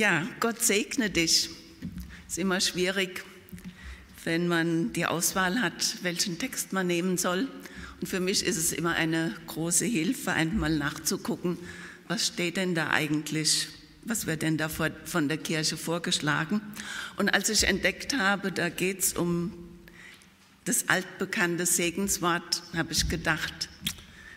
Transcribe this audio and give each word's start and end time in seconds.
Ja, 0.00 0.26
Gott 0.40 0.62
segne 0.62 1.10
dich. 1.10 1.50
Ist 2.26 2.38
immer 2.38 2.62
schwierig, 2.62 3.22
wenn 4.24 4.48
man 4.48 4.94
die 4.94 5.04
Auswahl 5.04 5.60
hat, 5.60 5.98
welchen 6.00 6.38
Text 6.38 6.72
man 6.72 6.86
nehmen 6.86 7.18
soll. 7.18 7.48
Und 8.00 8.06
für 8.06 8.18
mich 8.18 8.46
ist 8.46 8.56
es 8.56 8.72
immer 8.72 8.94
eine 8.94 9.34
große 9.46 9.84
Hilfe, 9.84 10.32
einmal 10.32 10.74
nachzugucken, 10.74 11.58
was 12.08 12.28
steht 12.28 12.56
denn 12.56 12.74
da 12.74 12.88
eigentlich, 12.88 13.68
was 14.02 14.26
wird 14.26 14.40
denn 14.40 14.56
da 14.56 14.70
von 14.70 15.28
der 15.28 15.36
Kirche 15.36 15.76
vorgeschlagen. 15.76 16.62
Und 17.18 17.28
als 17.28 17.50
ich 17.50 17.64
entdeckt 17.64 18.16
habe, 18.16 18.52
da 18.52 18.70
geht 18.70 19.00
es 19.00 19.12
um 19.12 19.52
das 20.64 20.88
altbekannte 20.88 21.66
Segenswort, 21.66 22.62
habe 22.74 22.92
ich 22.92 23.10
gedacht, 23.10 23.68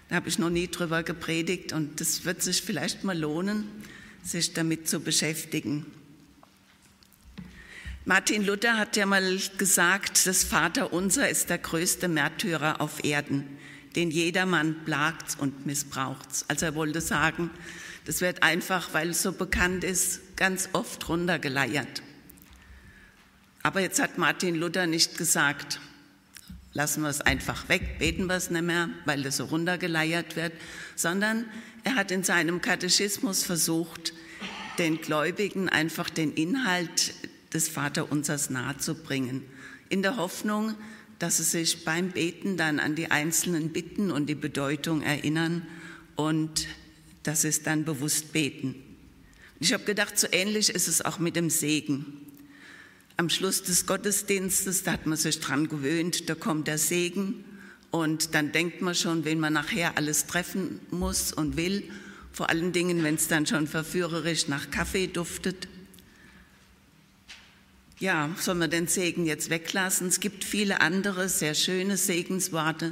da 0.09 0.15
habe 0.17 0.27
ich 0.27 0.39
noch 0.39 0.49
nie 0.49 0.67
drüber 0.67 1.03
gepredigt 1.03 1.71
und 1.71 2.01
das 2.01 2.25
wird 2.25 2.43
sich 2.43 2.61
vielleicht 2.61 3.05
mal 3.05 3.17
lohnen, 3.17 3.63
sich 4.23 4.53
damit 4.53 4.87
zu 4.87 5.01
beschäftigen. 5.01 5.85
Martin 8.05 8.45
Luther 8.45 8.77
hat 8.77 8.97
ja 8.97 9.05
mal 9.05 9.39
gesagt, 9.57 10.27
das 10.27 10.43
Vaterunser 10.43 11.29
ist 11.29 11.49
der 11.49 11.57
größte 11.57 12.07
Märtyrer 12.09 12.81
auf 12.81 13.03
Erden, 13.03 13.57
den 13.95 14.11
jedermann 14.11 14.83
plagt 14.83 15.37
und 15.39 15.65
missbraucht. 15.65 16.27
Also 16.47 16.65
er 16.65 16.75
wollte 16.75 16.99
sagen, 16.99 17.49
das 18.05 18.19
wird 18.19 18.43
einfach, 18.43 18.93
weil 18.93 19.11
es 19.11 19.21
so 19.21 19.31
bekannt 19.31 19.85
ist, 19.85 20.35
ganz 20.35 20.67
oft 20.73 21.07
runtergeleiert. 21.07 22.03
Aber 23.61 23.79
jetzt 23.79 24.01
hat 24.01 24.17
Martin 24.17 24.55
Luther 24.55 24.85
nicht 24.87 25.17
gesagt, 25.17 25.79
lassen 26.73 27.03
wir 27.03 27.09
es 27.09 27.21
einfach 27.21 27.69
weg, 27.69 27.99
beten 27.99 28.25
wir 28.25 28.35
es 28.35 28.49
nicht 28.49 28.63
mehr, 28.63 28.89
weil 29.05 29.23
das 29.23 29.37
so 29.37 29.45
runtergeleiert 29.45 30.35
wird, 30.35 30.51
sondern 30.97 31.45
er 31.85 31.95
hat 31.95 32.11
in 32.11 32.23
seinem 32.23 32.61
Katechismus 32.61 33.43
versucht, 33.43 34.13
den 34.77 35.01
Gläubigen 35.01 35.69
einfach 35.69 36.09
den 36.09 36.33
Inhalt 36.33 37.13
des 37.53 37.69
Vaterunsers 37.69 38.49
nahezubringen, 38.49 39.43
in 39.89 40.01
der 40.01 40.17
Hoffnung, 40.17 40.75
dass 41.19 41.37
sie 41.37 41.43
sich 41.43 41.85
beim 41.85 42.09
Beten 42.09 42.57
dann 42.57 42.79
an 42.79 42.95
die 42.95 43.11
einzelnen 43.11 43.69
Bitten 43.69 44.11
und 44.11 44.27
die 44.27 44.35
Bedeutung 44.35 45.01
erinnern 45.01 45.65
und 46.15 46.67
dass 47.23 47.41
sie 47.41 47.49
es 47.49 47.63
dann 47.63 47.85
bewusst 47.85 48.33
beten. 48.33 48.75
Ich 49.59 49.71
habe 49.71 49.85
gedacht, 49.85 50.19
so 50.19 50.27
ähnlich 50.31 50.69
ist 50.69 50.87
es 50.87 51.01
auch 51.01 51.19
mit 51.19 51.35
dem 51.35 51.49
Segen. 51.49 52.05
Am 53.15 53.29
Schluss 53.29 53.63
des 53.63 53.85
Gottesdienstes, 53.85 54.83
da 54.83 54.93
hat 54.93 55.05
man 55.05 55.17
sich 55.17 55.39
dran 55.39 55.69
gewöhnt, 55.69 56.29
da 56.29 56.35
kommt 56.35 56.67
der 56.67 56.77
Segen 56.77 57.45
und 57.91 58.33
dann 58.33 58.51
denkt 58.51 58.81
man 58.81 58.95
schon, 58.95 59.23
wen 59.23 59.39
man 59.39 59.53
nachher 59.53 59.97
alles 59.97 60.25
treffen 60.25 60.79
muss 60.89 61.31
und 61.31 61.55
will, 61.55 61.83
vor 62.33 62.49
allen 62.49 62.73
Dingen, 62.73 63.03
wenn 63.03 63.15
es 63.15 63.29
dann 63.29 63.45
schon 63.45 63.67
verführerisch 63.67 64.47
nach 64.47 64.69
Kaffee 64.69 65.07
duftet 65.07 65.67
ja, 68.03 68.29
soll 68.37 68.55
man 68.55 68.69
den 68.69 68.87
Segen 68.87 69.25
jetzt 69.25 69.49
weglassen? 69.49 70.07
Es 70.07 70.19
gibt 70.19 70.43
viele 70.43 70.81
andere 70.81 71.29
sehr 71.29 71.55
schöne 71.55 71.95
Segensworte, 71.95 72.91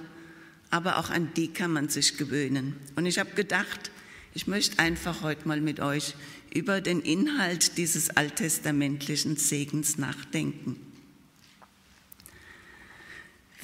aber 0.70 0.98
auch 0.98 1.10
an 1.10 1.34
die 1.36 1.50
kann 1.50 1.74
man 1.74 1.90
sich 1.90 2.16
gewöhnen. 2.16 2.78
Und 2.96 3.06
ich 3.06 3.20
habe 3.20 3.32
gedacht, 3.32 3.92
ich 4.34 4.48
möchte 4.48 4.80
einfach 4.80 5.22
heute 5.22 5.50
mal 5.50 5.60
mit 5.60 5.82
euch 5.82 6.16
über 6.54 6.80
den 6.80 7.02
Inhalt 7.02 7.78
dieses 7.78 8.10
alttestamentlichen 8.12 9.36
Segens 9.36 9.98
nachdenken. 9.98 10.80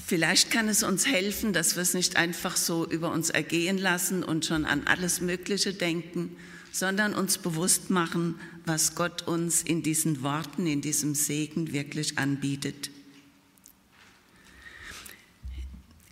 Vielleicht 0.07 0.51
kann 0.51 0.69
es 0.69 0.83
uns 0.83 1.05
helfen, 1.05 1.51
dass 1.51 1.75
wir 1.75 1.81
es 1.81 1.93
nicht 1.93 2.15
einfach 2.15 2.55
so 2.55 2.87
über 2.87 3.11
uns 3.11 3.29
ergehen 3.29 3.77
lassen 3.77 4.23
und 4.23 4.45
schon 4.45 4.63
an 4.63 4.83
alles 4.85 5.19
Mögliche 5.19 5.73
denken, 5.73 6.37
sondern 6.71 7.13
uns 7.13 7.37
bewusst 7.37 7.89
machen, 7.89 8.39
was 8.65 8.95
Gott 8.95 9.27
uns 9.27 9.61
in 9.61 9.83
diesen 9.83 10.23
Worten, 10.23 10.65
in 10.65 10.79
diesem 10.79 11.13
Segen 11.13 11.73
wirklich 11.73 12.17
anbietet. 12.17 12.89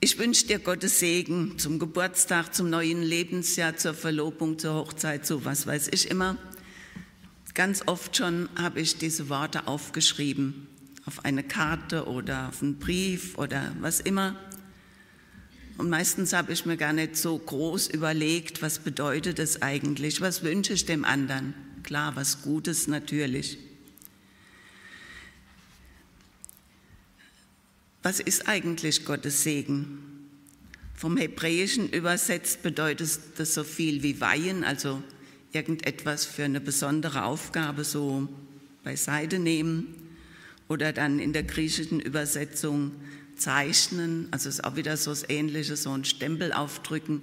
Ich 0.01 0.19
wünsche 0.19 0.45
dir 0.45 0.59
Gottes 0.59 0.99
Segen 0.99 1.57
zum 1.57 1.79
Geburtstag, 1.79 2.53
zum 2.53 2.69
neuen 2.69 3.01
Lebensjahr, 3.01 3.77
zur 3.77 3.93
Verlobung, 3.93 4.59
zur 4.59 4.73
Hochzeit, 4.73 5.25
so 5.25 5.45
was 5.45 5.67
weiß 5.67 5.87
ich 5.93 6.11
immer. 6.11 6.37
Ganz 7.53 7.83
oft 7.85 8.17
schon 8.17 8.49
habe 8.57 8.81
ich 8.81 8.97
diese 8.97 9.29
Worte 9.29 9.69
aufgeschrieben, 9.69 10.67
auf 11.05 11.23
eine 11.23 11.43
Karte 11.43 12.07
oder 12.07 12.49
auf 12.49 12.61
einen 12.61 12.79
Brief 12.79 13.37
oder 13.37 13.75
was 13.79 13.99
immer. 13.99 14.35
Und 15.77 15.89
meistens 15.89 16.33
habe 16.33 16.53
ich 16.53 16.65
mir 16.65 16.77
gar 16.77 16.93
nicht 16.93 17.17
so 17.17 17.37
groß 17.37 17.87
überlegt, 17.87 18.61
was 18.61 18.79
bedeutet 18.79 19.39
es 19.39 19.61
eigentlich, 19.61 20.21
was 20.21 20.43
wünsche 20.43 20.73
ich 20.73 20.85
dem 20.85 21.03
anderen. 21.03 21.53
Klar, 21.83 22.15
was 22.15 22.41
Gutes 22.41 22.87
natürlich. 22.87 23.57
Was 28.01 28.19
ist 28.19 28.47
eigentlich 28.47 29.05
Gottes 29.05 29.43
Segen? 29.43 30.29
Vom 30.95 31.17
Hebräischen 31.17 31.89
übersetzt 31.89 32.63
bedeutet 32.63 33.19
das 33.37 33.53
so 33.53 33.63
viel 33.63 34.01
wie 34.01 34.21
weihen, 34.21 34.63
also 34.63 35.03
irgendetwas 35.51 36.25
für 36.25 36.45
eine 36.45 36.61
besondere 36.61 37.25
Aufgabe 37.25 37.83
so 37.83 38.29
beiseite 38.83 39.39
nehmen. 39.39 40.04
Oder 40.67 40.93
dann 40.93 41.19
in 41.19 41.33
der 41.33 41.43
griechischen 41.43 41.99
Übersetzung 41.99 42.91
Zeichnen, 43.35 44.27
also 44.31 44.49
ist 44.49 44.63
auch 44.63 44.75
wieder 44.75 44.97
so 44.97 45.11
das 45.11 45.29
Ähnliche, 45.29 45.75
so 45.75 45.91
ein 45.91 46.05
Stempel 46.05 46.53
aufdrücken, 46.53 47.21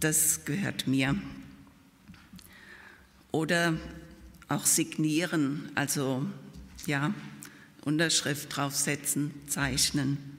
das 0.00 0.44
gehört 0.44 0.86
mir. 0.86 1.14
Oder 3.30 3.74
auch 4.48 4.64
signieren, 4.64 5.70
also 5.74 6.24
ja, 6.86 7.14
Unterschrift 7.84 8.56
draufsetzen, 8.56 9.32
zeichnen. 9.46 10.33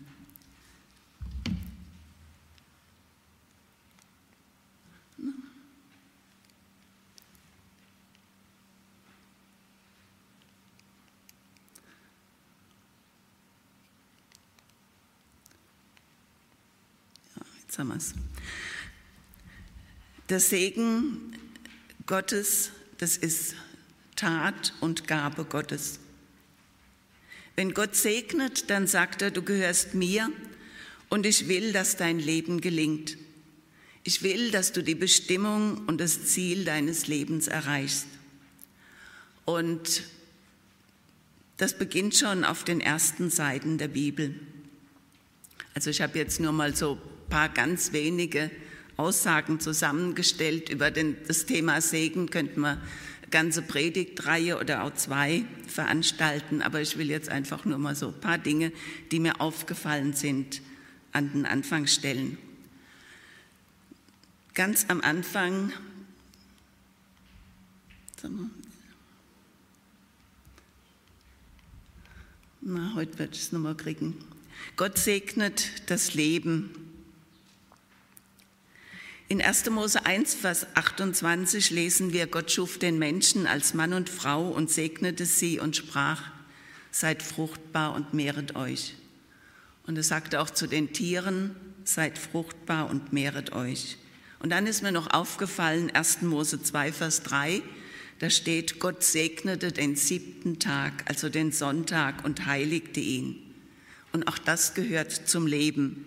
Sagen 17.75 17.90
wir 17.90 17.97
es. 17.97 18.13
Der 20.30 20.40
Segen 20.40 21.36
Gottes, 22.06 22.72
das 23.00 23.18
ist 23.18 23.56
Tat 24.16 24.74
und 24.80 25.08
Gabe 25.08 25.44
Gottes. 25.44 26.00
Wenn 27.58 27.74
Gott 27.74 27.96
segnet, 27.96 28.69
dann 28.69 28.88
sagt 28.88 29.22
er, 29.22 29.31
du 29.31 29.41
gehörst 29.41 29.94
mir 29.94 30.31
und 31.09 31.25
ich 31.25 31.50
will, 31.50 31.74
dass 31.74 31.97
dein 31.97 32.19
Leben 32.19 32.62
gelingt. 32.62 33.18
Ich 34.03 34.24
will, 34.24 34.52
dass 34.52 34.72
du 34.72 34.81
die 34.81 34.96
Bestimmung 34.96 35.85
und 35.88 36.00
das 36.00 36.25
Ziel 36.25 36.64
deines 36.64 37.08
Lebens 37.08 37.47
erreichst. 37.47 38.08
Und 39.44 40.03
das 41.58 41.78
beginnt 41.78 42.16
schon 42.16 42.46
auf 42.46 42.64
den 42.64 42.80
ersten 42.80 43.30
Seiten 43.30 43.78
der 43.78 43.90
Bibel. 43.90 44.40
Also 45.74 45.90
ich 45.90 46.02
habe 46.02 46.18
jetzt 46.18 46.40
nur 46.40 46.52
mal 46.53 46.75
so 46.75 47.00
paar 47.30 47.50
ganz 47.50 47.94
wenige 47.94 48.52
Aussagen 48.97 49.59
zusammengestellt 49.59 50.69
über 50.69 50.91
den, 50.91 51.18
das 51.28 51.46
Thema 51.46 51.81
Segen. 51.81 52.30
Könnten 52.30 52.62
wir 52.62 52.72
eine 52.72 52.81
ganze 53.30 53.62
Predigtreihe 53.62 54.58
oder 54.59 54.84
auch 54.84 54.94
zwei 54.94 55.44
veranstalten, 55.68 56.62
aber 56.62 56.82
ich 56.82 56.97
will 56.97 57.09
jetzt 57.09 57.29
einfach 57.29 57.66
nur 57.66 57.78
mal 57.78 57.96
so 57.96 58.08
ein 58.08 58.20
paar 58.20 58.38
Dinge, 58.38 58.72
die 59.11 59.20
mir 59.20 59.41
aufgefallen 59.41 60.14
sind, 60.14 60.61
an 61.11 61.32
den 61.32 61.46
Anfang 61.46 61.88
stellen. 61.88 62.38
Ganz 64.53 64.85
am 64.88 65.02
Anfang, 65.02 65.73
na, 72.61 72.94
heute 72.96 73.20
werde 73.20 73.34
ich 73.34 73.41
es 73.41 73.52
nochmal 73.52 73.76
kriegen. 73.76 74.16
Gott 74.78 74.97
segnet 74.97 75.90
das 75.90 76.14
Leben 76.14 76.84
in 79.28 79.42
1. 79.42 79.70
Mose 79.72 80.06
1, 80.06 80.36
Vers 80.36 80.68
28 80.76 81.72
lesen 81.72 82.14
wir, 82.14 82.28
Gott 82.28 82.52
schuf 82.52 82.78
den 82.78 83.00
Menschen 83.00 83.48
als 83.48 83.74
Mann 83.74 83.94
und 83.94 84.10
Frau 84.10 84.50
und 84.50 84.70
segnete 84.70 85.26
sie 85.26 85.60
und 85.60 85.76
sprach, 85.76 86.22
seid 86.92 87.24
fruchtbar 87.24 87.96
und 87.96 88.14
mehret 88.14 88.56
euch. 88.56 88.96
Und 89.88 89.98
er 89.98 90.04
sagte 90.04 90.40
auch 90.42 90.50
zu 90.50 90.68
den 90.68 90.94
Tieren, 90.94 91.56
seid 91.84 92.18
fruchtbar 92.18 92.90
und 92.90 93.14
mehret 93.14 93.52
euch. 93.54 93.98
Und 94.40 94.52
dann 94.52 94.68
ist 94.68 94.84
mir 94.84 94.92
noch 94.92 95.12
aufgefallen, 95.12 95.90
1. 95.90 96.22
Mose 96.22 96.62
2, 96.62 96.94
Vers 96.94 97.24
3, 97.24 97.64
da 98.20 98.30
steht, 98.30 98.80
Gott 98.80 99.04
segnete 99.04 99.72
den 99.72 99.96
siebten 99.96 100.60
Tag, 100.60 101.04
also 101.10 101.30
den 101.30 101.52
Sonntag, 101.52 102.24
und 102.24 102.46
heiligte 102.46 103.00
ihn. 103.00 103.42
Und 104.14 104.28
auch 104.28 104.38
das 104.38 104.74
gehört 104.74 105.12
zum 105.12 105.48
Leben. 105.48 106.06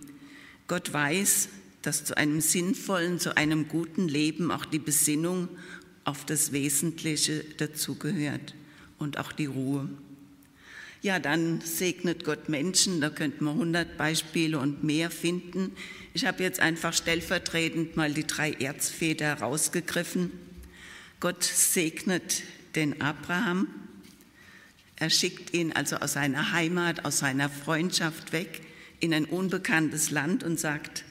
Gott 0.68 0.92
weiß, 0.92 1.48
dass 1.82 2.04
zu 2.04 2.16
einem 2.16 2.40
sinnvollen, 2.40 3.18
zu 3.18 3.36
einem 3.36 3.68
guten 3.68 4.08
Leben 4.08 4.50
auch 4.50 4.64
die 4.64 4.78
Besinnung 4.78 5.48
auf 6.04 6.24
das 6.24 6.52
Wesentliche 6.52 7.44
dazugehört 7.58 8.54
und 8.98 9.18
auch 9.18 9.32
die 9.32 9.46
Ruhe. 9.46 9.88
Ja, 11.00 11.20
dann 11.20 11.60
segnet 11.60 12.24
Gott 12.24 12.48
Menschen, 12.48 13.00
da 13.00 13.08
könnten 13.08 13.44
wir 13.44 13.52
100 13.52 13.96
Beispiele 13.96 14.58
und 14.58 14.82
mehr 14.82 15.10
finden. 15.10 15.72
Ich 16.12 16.26
habe 16.26 16.42
jetzt 16.42 16.58
einfach 16.58 16.92
stellvertretend 16.92 17.96
mal 17.96 18.12
die 18.12 18.26
drei 18.26 18.52
Erzväter 18.52 19.34
rausgegriffen. 19.34 20.32
Gott 21.20 21.44
segnet 21.44 22.42
den 22.74 23.00
Abraham. 23.00 23.68
Er 24.96 25.10
schickt 25.10 25.54
ihn 25.54 25.72
also 25.72 25.96
aus 25.96 26.14
seiner 26.14 26.50
Heimat, 26.50 27.04
aus 27.04 27.18
seiner 27.18 27.48
Freundschaft 27.48 28.32
weg 28.32 28.62
in 28.98 29.14
ein 29.14 29.26
unbekanntes 29.26 30.10
Land 30.10 30.42
und 30.42 30.58
sagt, 30.58 31.04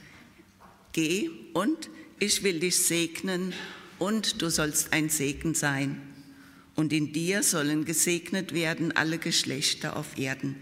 geh 0.97 1.29
und 1.53 1.91
ich 2.17 2.41
will 2.41 2.59
dich 2.59 2.77
segnen 2.77 3.53
und 3.99 4.41
du 4.41 4.49
sollst 4.49 4.93
ein 4.93 5.09
Segen 5.09 5.53
sein. 5.53 6.01
Und 6.73 6.91
in 6.91 7.13
dir 7.13 7.43
sollen 7.43 7.85
gesegnet 7.85 8.51
werden 8.51 8.91
alle 8.97 9.19
Geschlechter 9.19 9.95
auf 9.95 10.17
Erden. 10.17 10.55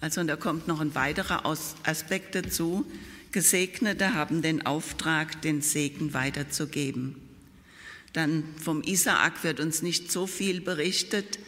Also 0.00 0.20
und 0.20 0.28
da 0.28 0.36
kommt 0.36 0.68
noch 0.68 0.78
ein 0.78 0.94
weiterer 0.94 1.44
Aspekt 1.44 2.36
dazu. 2.36 2.86
Gesegnete 3.32 4.14
haben 4.14 4.40
den 4.40 4.64
Auftrag, 4.66 5.42
den 5.42 5.62
Segen 5.62 6.14
weiterzugeben. 6.14 7.16
Dann 8.12 8.44
vom 8.56 8.82
Isaak 8.84 9.42
wird 9.42 9.58
uns 9.58 9.82
nicht 9.82 10.12
so 10.12 10.28
viel 10.28 10.60
berichtet. 10.60 11.40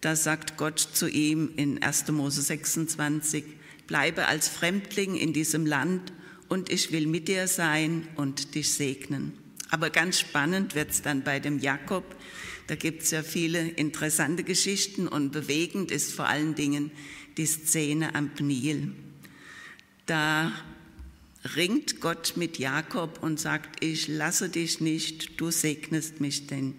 Da 0.00 0.16
sagt 0.16 0.56
Gott 0.56 0.80
zu 0.80 1.08
ihm 1.08 1.52
in 1.54 1.80
1. 1.80 2.08
Mose 2.08 2.42
26, 2.42 3.44
bleibe 3.86 4.26
als 4.26 4.48
Fremdling 4.48 5.14
in 5.14 5.32
diesem 5.32 5.66
Land 5.66 6.12
und 6.48 6.70
ich 6.70 6.92
will 6.92 7.06
mit 7.06 7.28
dir 7.28 7.48
sein 7.48 8.06
und 8.16 8.54
dich 8.54 8.72
segnen. 8.72 9.32
Aber 9.70 9.90
ganz 9.90 10.20
spannend 10.20 10.74
wird 10.74 10.90
es 10.90 11.02
dann 11.02 11.24
bei 11.24 11.40
dem 11.40 11.58
Jakob. 11.58 12.04
Da 12.66 12.76
gibt 12.76 13.02
es 13.02 13.10
ja 13.10 13.22
viele 13.22 13.68
interessante 13.68 14.44
Geschichten 14.44 15.08
und 15.08 15.32
bewegend 15.32 15.90
ist 15.90 16.12
vor 16.12 16.26
allen 16.26 16.54
Dingen 16.54 16.90
die 17.36 17.46
Szene 17.46 18.14
am 18.14 18.30
Nil. 18.38 18.92
Da 20.06 20.52
ringt 21.56 22.00
Gott 22.00 22.34
mit 22.36 22.58
Jakob 22.58 23.22
und 23.22 23.38
sagt, 23.38 23.84
ich 23.84 24.08
lasse 24.08 24.48
dich 24.48 24.80
nicht, 24.80 25.40
du 25.40 25.50
segnest 25.50 26.20
mich 26.20 26.46
denn. 26.46 26.74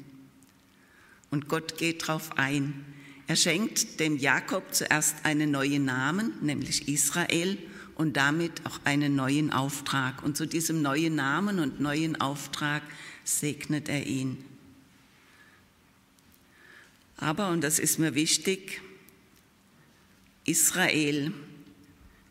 Und 1.30 1.48
Gott 1.48 1.78
geht 1.78 2.04
darauf 2.04 2.38
ein. 2.38 2.86
Er 3.28 3.36
schenkt 3.36 4.00
dem 4.00 4.18
Jakob 4.18 4.74
zuerst 4.74 5.26
einen 5.26 5.52
neuen 5.52 5.86
Namen, 5.86 6.34
nämlich 6.42 6.88
Israel, 6.88 7.58
und 7.96 8.18
damit 8.18 8.66
auch 8.66 8.80
einen 8.84 9.16
neuen 9.16 9.52
Auftrag. 9.52 10.24
Und 10.24 10.38
zu 10.38 10.46
diesem 10.46 10.82
neuen 10.82 11.16
Namen 11.16 11.60
und 11.60 11.80
neuen 11.80 12.20
Auftrag 12.20 12.84
segnet 13.24 13.90
er 13.90 14.06
ihn. 14.06 14.44
Aber, 17.18 17.50
und 17.50 17.62
das 17.64 17.80
ist 17.80 17.98
mir 17.98 18.14
wichtig, 18.14 18.82
Israel, 20.44 21.32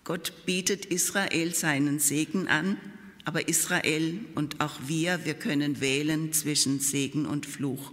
Gott 0.05 0.32
bietet 0.44 0.84
Israel 0.84 1.55
seinen 1.55 1.99
Segen 1.99 2.46
an, 2.49 2.76
aber 3.25 3.49
Israel 3.49 4.20
und 4.34 4.60
auch 4.60 4.78
wir, 4.87 5.25
wir 5.25 5.34
können 5.34 5.81
wählen 5.81 6.34
zwischen 6.34 6.78
Segen 6.78 7.25
und 7.25 7.46
Fluch. 7.46 7.93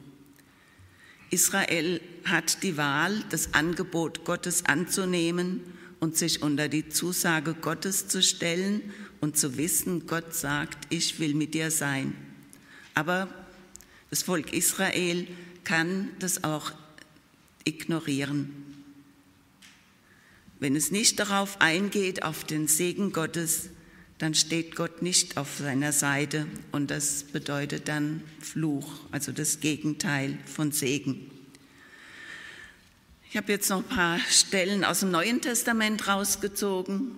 Israel 1.29 2.01
hat 2.25 2.61
die 2.61 2.75
Wahl, 2.75 3.23
das 3.29 3.53
Angebot 3.53 4.25
Gottes 4.25 4.65
anzunehmen 4.65 5.61
und 6.01 6.17
sich 6.17 6.41
unter 6.41 6.67
die 6.67 6.89
Zusage 6.89 7.53
Gottes 7.53 8.07
zu 8.09 8.21
stellen 8.21 8.81
und 9.21 9.37
zu 9.37 9.55
wissen, 9.55 10.07
Gott 10.07 10.35
sagt, 10.35 10.87
ich 10.89 11.19
will 11.19 11.35
mit 11.35 11.53
dir 11.53 11.71
sein. 11.71 12.13
Aber 12.95 13.29
das 14.09 14.23
Volk 14.23 14.51
Israel 14.51 15.27
kann 15.63 16.09
das 16.19 16.43
auch 16.43 16.73
ignorieren. 17.63 18.51
Wenn 20.59 20.75
es 20.75 20.91
nicht 20.91 21.19
darauf 21.19 21.61
eingeht, 21.61 22.23
auf 22.23 22.43
den 22.43 22.67
Segen 22.67 23.13
Gottes, 23.13 23.69
dann 24.17 24.33
steht 24.33 24.75
Gott 24.75 25.01
nicht 25.03 25.37
auf 25.37 25.57
seiner 25.59 25.91
Seite 25.91 26.47
und 26.71 26.91
das 26.91 27.23
bedeutet 27.23 27.87
dann 27.87 28.23
Fluch, 28.39 29.01
also 29.11 29.31
das 29.31 29.59
Gegenteil 29.59 30.37
von 30.45 30.71
Segen. 30.71 31.31
Ich 33.31 33.37
habe 33.37 33.49
jetzt 33.49 33.69
noch 33.69 33.77
ein 33.77 33.87
paar 33.87 34.19
Stellen 34.19 34.83
aus 34.83 34.99
dem 34.99 35.11
Neuen 35.11 35.39
Testament 35.39 36.05
rausgezogen. 36.05 37.15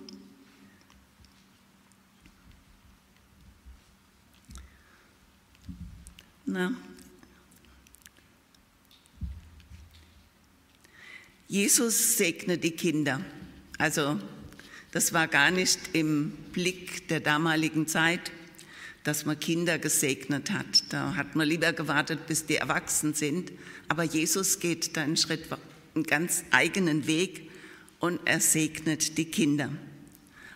Na. 6.46 6.72
Jesus 11.48 12.16
segnet 12.16 12.62
die 12.62 12.70
Kinder. 12.70 13.20
Also 13.78 14.20
das 14.92 15.12
war 15.12 15.26
gar 15.26 15.50
nicht 15.50 15.80
im 15.94 16.30
Blick 16.52 17.08
der 17.08 17.18
damaligen 17.18 17.88
Zeit, 17.88 18.30
dass 19.02 19.26
man 19.26 19.40
Kinder 19.40 19.80
gesegnet 19.80 20.52
hat. 20.52 20.84
Da 20.90 21.16
hat 21.16 21.34
man 21.34 21.48
lieber 21.48 21.72
gewartet, 21.72 22.28
bis 22.28 22.46
die 22.46 22.54
erwachsen 22.54 23.14
sind. 23.14 23.50
Aber 23.88 24.04
Jesus 24.04 24.60
geht 24.60 24.96
da 24.96 25.02
einen 25.02 25.16
Schritt, 25.16 25.50
einen 25.94 26.04
ganz 26.04 26.44
eigenen 26.50 27.06
Weg 27.06 27.50
und 28.00 28.20
er 28.24 28.40
segnet 28.40 29.16
die 29.18 29.26
Kinder. 29.26 29.70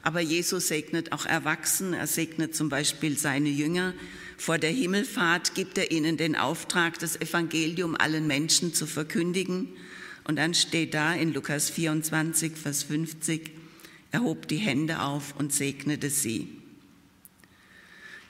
Aber 0.02 0.20
Jesus 0.20 0.68
segnet 0.68 1.12
auch 1.12 1.26
Erwachsene. 1.26 1.98
Er 1.98 2.06
segnet 2.06 2.54
zum 2.54 2.68
Beispiel 2.68 3.18
seine 3.18 3.48
Jünger. 3.48 3.94
Vor 4.36 4.58
der 4.58 4.70
Himmelfahrt 4.70 5.54
gibt 5.54 5.76
er 5.76 5.90
ihnen 5.90 6.16
den 6.16 6.36
Auftrag, 6.36 6.98
das 6.98 7.20
Evangelium 7.20 7.96
allen 7.96 8.26
Menschen 8.26 8.72
zu 8.72 8.86
verkündigen. 8.86 9.68
Und 10.24 10.36
dann 10.36 10.54
steht 10.54 10.94
da 10.94 11.14
in 11.14 11.32
Lukas 11.32 11.70
24, 11.70 12.56
Vers 12.56 12.84
50, 12.84 13.50
er 14.10 14.22
hob 14.22 14.48
die 14.48 14.56
Hände 14.56 15.00
auf 15.00 15.34
und 15.36 15.52
segnete 15.52 16.10
sie. 16.10 16.48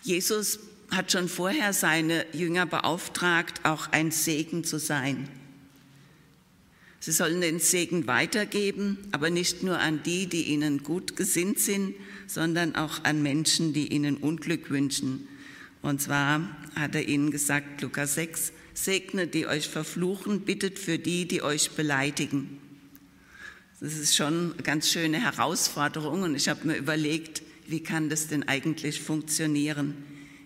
Jesus 0.03 0.61
hat 0.91 1.13
schon 1.13 1.29
vorher 1.29 1.73
seine 1.73 2.25
Jünger 2.33 2.67
beauftragt, 2.67 3.61
auch 3.65 3.93
ein 3.93 4.11
Segen 4.11 4.65
zu 4.65 4.79
sein. 4.79 5.29
Sie 7.01 7.13
sollen 7.13 7.41
den 7.41 7.61
Segen 7.61 8.07
weitergeben, 8.07 8.99
aber 9.13 9.31
nicht 9.31 9.63
nur 9.63 9.79
an 9.79 10.03
die, 10.03 10.27
die 10.27 10.45
ihnen 10.45 10.83
gut 10.83 11.17
gesinnt 11.17 11.61
sind, 11.61 11.95
sondern 12.27 12.75
auch 12.75 13.05
an 13.05 13.23
Menschen, 13.23 13.73
die 13.73 13.93
ihnen 13.93 14.17
Unglück 14.17 14.71
wünschen. 14.71 15.29
Und 15.81 16.03
zwar 16.03 16.41
hat 16.75 16.95
er 16.95 17.09
ihnen 17.09 17.31
gesagt, 17.31 17.83
Lukas 17.83 18.15
6, 18.17 18.53
segnet 18.75 19.35
die 19.35 19.47
euch 19.47 19.69
verfluchen, 19.69 20.43
bittet 20.43 20.79
für 20.79 20.99
die, 20.99 21.27
die 21.27 21.43
euch 21.43 21.71
beleidigen. 21.73 22.59
Das 23.81 23.97
ist 23.97 24.17
schon 24.17 24.55
eine 24.55 24.63
ganz 24.63 24.91
schöne 24.91 25.21
Herausforderung 25.21 26.23
und 26.23 26.35
ich 26.35 26.49
habe 26.49 26.67
mir 26.67 26.77
überlegt, 26.77 27.43
wie 27.69 27.81
kann 27.81 28.09
das 28.09 28.27
denn 28.27 28.49
eigentlich 28.49 29.01
funktionieren? 29.01 29.95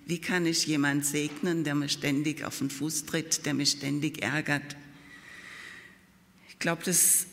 Wie 0.06 0.20
kann 0.20 0.44
ich 0.44 0.66
jemanden 0.66 1.02
segnen, 1.02 1.64
der 1.64 1.74
mir 1.74 1.88
ständig 1.88 2.44
auf 2.44 2.58
den 2.58 2.68
Fuß 2.68 3.06
tritt, 3.06 3.46
der 3.46 3.54
mich 3.54 3.70
ständig 3.70 4.22
ärgert? 4.22 4.76
Ich 6.62 6.64
glaube, 6.64 6.84
das 6.84 7.26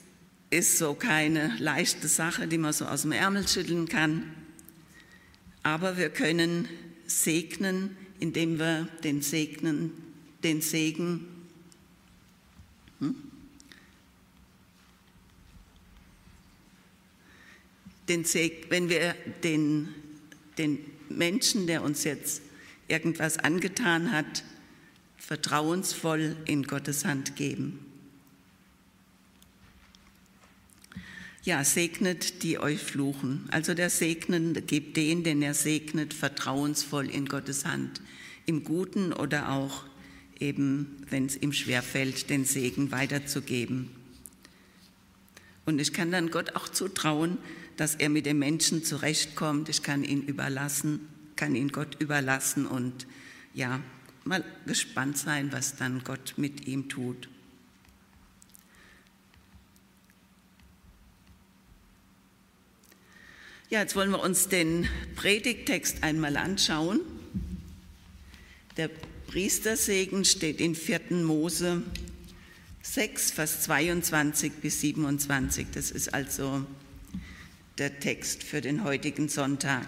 ist 0.50 0.80
so 0.80 0.96
keine 0.96 1.56
leichte 1.60 2.08
Sache, 2.08 2.48
die 2.48 2.58
man 2.58 2.74
so 2.74 2.86
aus 2.86 3.04
dem 3.04 3.12
Ärmel 3.12 3.48
schütteln 3.48 3.88
kann. 3.88 4.24
Aber 5.62 5.98
wir 5.98 6.10
können 6.10 6.68
segnen, 7.06 7.96
indem 8.20 8.58
wir 8.58 8.88
den 9.04 9.22
Segnen, 9.22 9.92
den 10.44 10.64
Segen 10.64 11.28
hm? 12.98 13.14
den 18.08 18.26
Seg 18.26 18.66
wenn 18.72 18.90
wir 18.90 19.14
den, 19.44 19.90
den 20.58 20.80
Menschen, 21.08 21.68
der 21.68 21.84
uns 21.84 22.04
jetzt 22.04 22.42
irgendwas 22.88 23.38
angetan 23.38 24.12
hat, 24.12 24.44
vertrauensvoll 25.20 26.36
in 26.48 26.64
Gottes 26.64 27.06
Hand 27.06 27.36
geben. 27.36 27.86
Ja, 31.50 31.64
segnet 31.64 32.44
die 32.44 32.60
euch 32.60 32.80
fluchen. 32.80 33.48
Also 33.50 33.74
der 33.74 33.90
Segnende 33.90 34.62
gibt 34.62 34.96
den, 34.98 35.24
den 35.24 35.42
er 35.42 35.56
segnet, 35.56 36.14
vertrauensvoll 36.14 37.10
in 37.10 37.26
Gottes 37.26 37.66
Hand. 37.66 38.04
Im 38.46 38.64
Guten 38.64 39.12
oder 39.14 39.52
auch 39.52 39.86
eben, 40.40 41.04
wenn 41.10 41.26
es 41.26 41.42
ihm 41.42 41.52
schwerfällt, 41.52 42.30
den 42.30 42.46
Segen 42.46 42.92
weiterzugeben. 42.92 43.90
Und 45.66 45.82
ich 45.82 45.92
kann 45.92 46.12
dann 46.12 46.30
Gott 46.30 46.56
auch 46.56 46.70
zutrauen, 46.70 47.40
dass 47.78 47.96
er 47.96 48.10
mit 48.10 48.28
dem 48.28 48.38
Menschen 48.38 48.84
zurechtkommt. 48.84 49.70
Ich 49.70 49.82
kann 49.82 50.04
ihn 50.04 50.22
überlassen, 50.22 51.00
kann 51.36 51.56
ihn 51.56 51.70
Gott 51.70 52.00
überlassen 52.00 52.68
und 52.68 53.08
ja, 53.56 53.82
mal 54.24 54.46
gespannt 54.68 55.18
sein, 55.18 55.52
was 55.52 55.78
dann 55.78 56.04
Gott 56.04 56.36
mit 56.38 56.68
ihm 56.68 56.90
tut. 56.90 57.28
Ja, 63.72 63.82
jetzt 63.82 63.96
wollen 63.96 64.10
wir 64.10 64.24
uns 64.24 64.48
den 64.48 64.90
Predigtext 65.16 66.02
einmal 66.02 66.38
anschauen. 66.38 67.02
Der 68.78 68.90
Priestersegen 69.28 70.26
steht 70.26 70.60
in 70.60 70.74
4. 70.74 71.02
Mose 71.12 71.84
6, 72.82 73.30
Vers 73.30 73.62
22 73.62 74.54
bis 74.54 74.82
27. 74.82 75.68
Das 75.72 75.92
ist 75.92 76.12
also 76.16 76.66
der 77.78 78.00
Text 78.00 78.42
für 78.42 78.60
den 78.60 78.84
heutigen 78.84 79.30
Sonntag. 79.30 79.86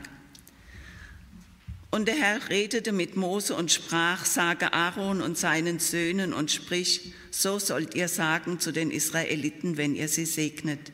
Und 1.89 2.07
der 2.07 2.17
Herr 2.17 2.50
redete 2.51 2.91
mit 2.91 3.15
Mose 3.15 3.55
und 3.55 3.71
sprach, 3.71 4.25
sage 4.25 4.73
Aaron 4.73 5.23
und 5.23 5.39
seinen 5.39 5.79
Söhnen 5.79 6.33
und 6.33 6.51
sprich, 6.51 7.15
so 7.31 7.57
sollt 7.57 7.95
ihr 7.95 8.09
sagen 8.09 8.59
zu 8.59 8.71
den 8.71 8.91
Israeliten, 8.91 9.77
wenn 9.77 9.95
ihr 9.95 10.07
sie 10.07 10.27
segnet. 10.27 10.91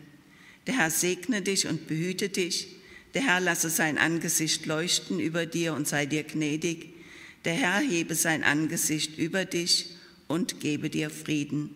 Der 0.68 0.78
Herr 0.78 0.90
segne 0.90 1.42
dich 1.42 1.68
und 1.68 1.88
behüte 1.88 2.30
dich. 2.30 2.77
Der 3.18 3.26
Herr 3.26 3.40
lasse 3.40 3.72
sein 3.72 3.98
Angesicht 3.98 4.68
leuchten 4.68 5.20
über 5.20 5.48
dir 5.48 5.74
und 5.74 5.88
sei 5.88 6.06
dir 6.06 6.22
gnädig. 6.22 6.94
Der 7.46 7.56
Herr 7.56 7.80
hebe 7.80 8.14
sein 8.14 8.44
Angesicht 8.44 9.18
über 9.18 9.44
dich 9.44 9.96
und 10.28 10.60
gebe 10.60 10.92
dir 10.92 11.10
Frieden. 11.10 11.72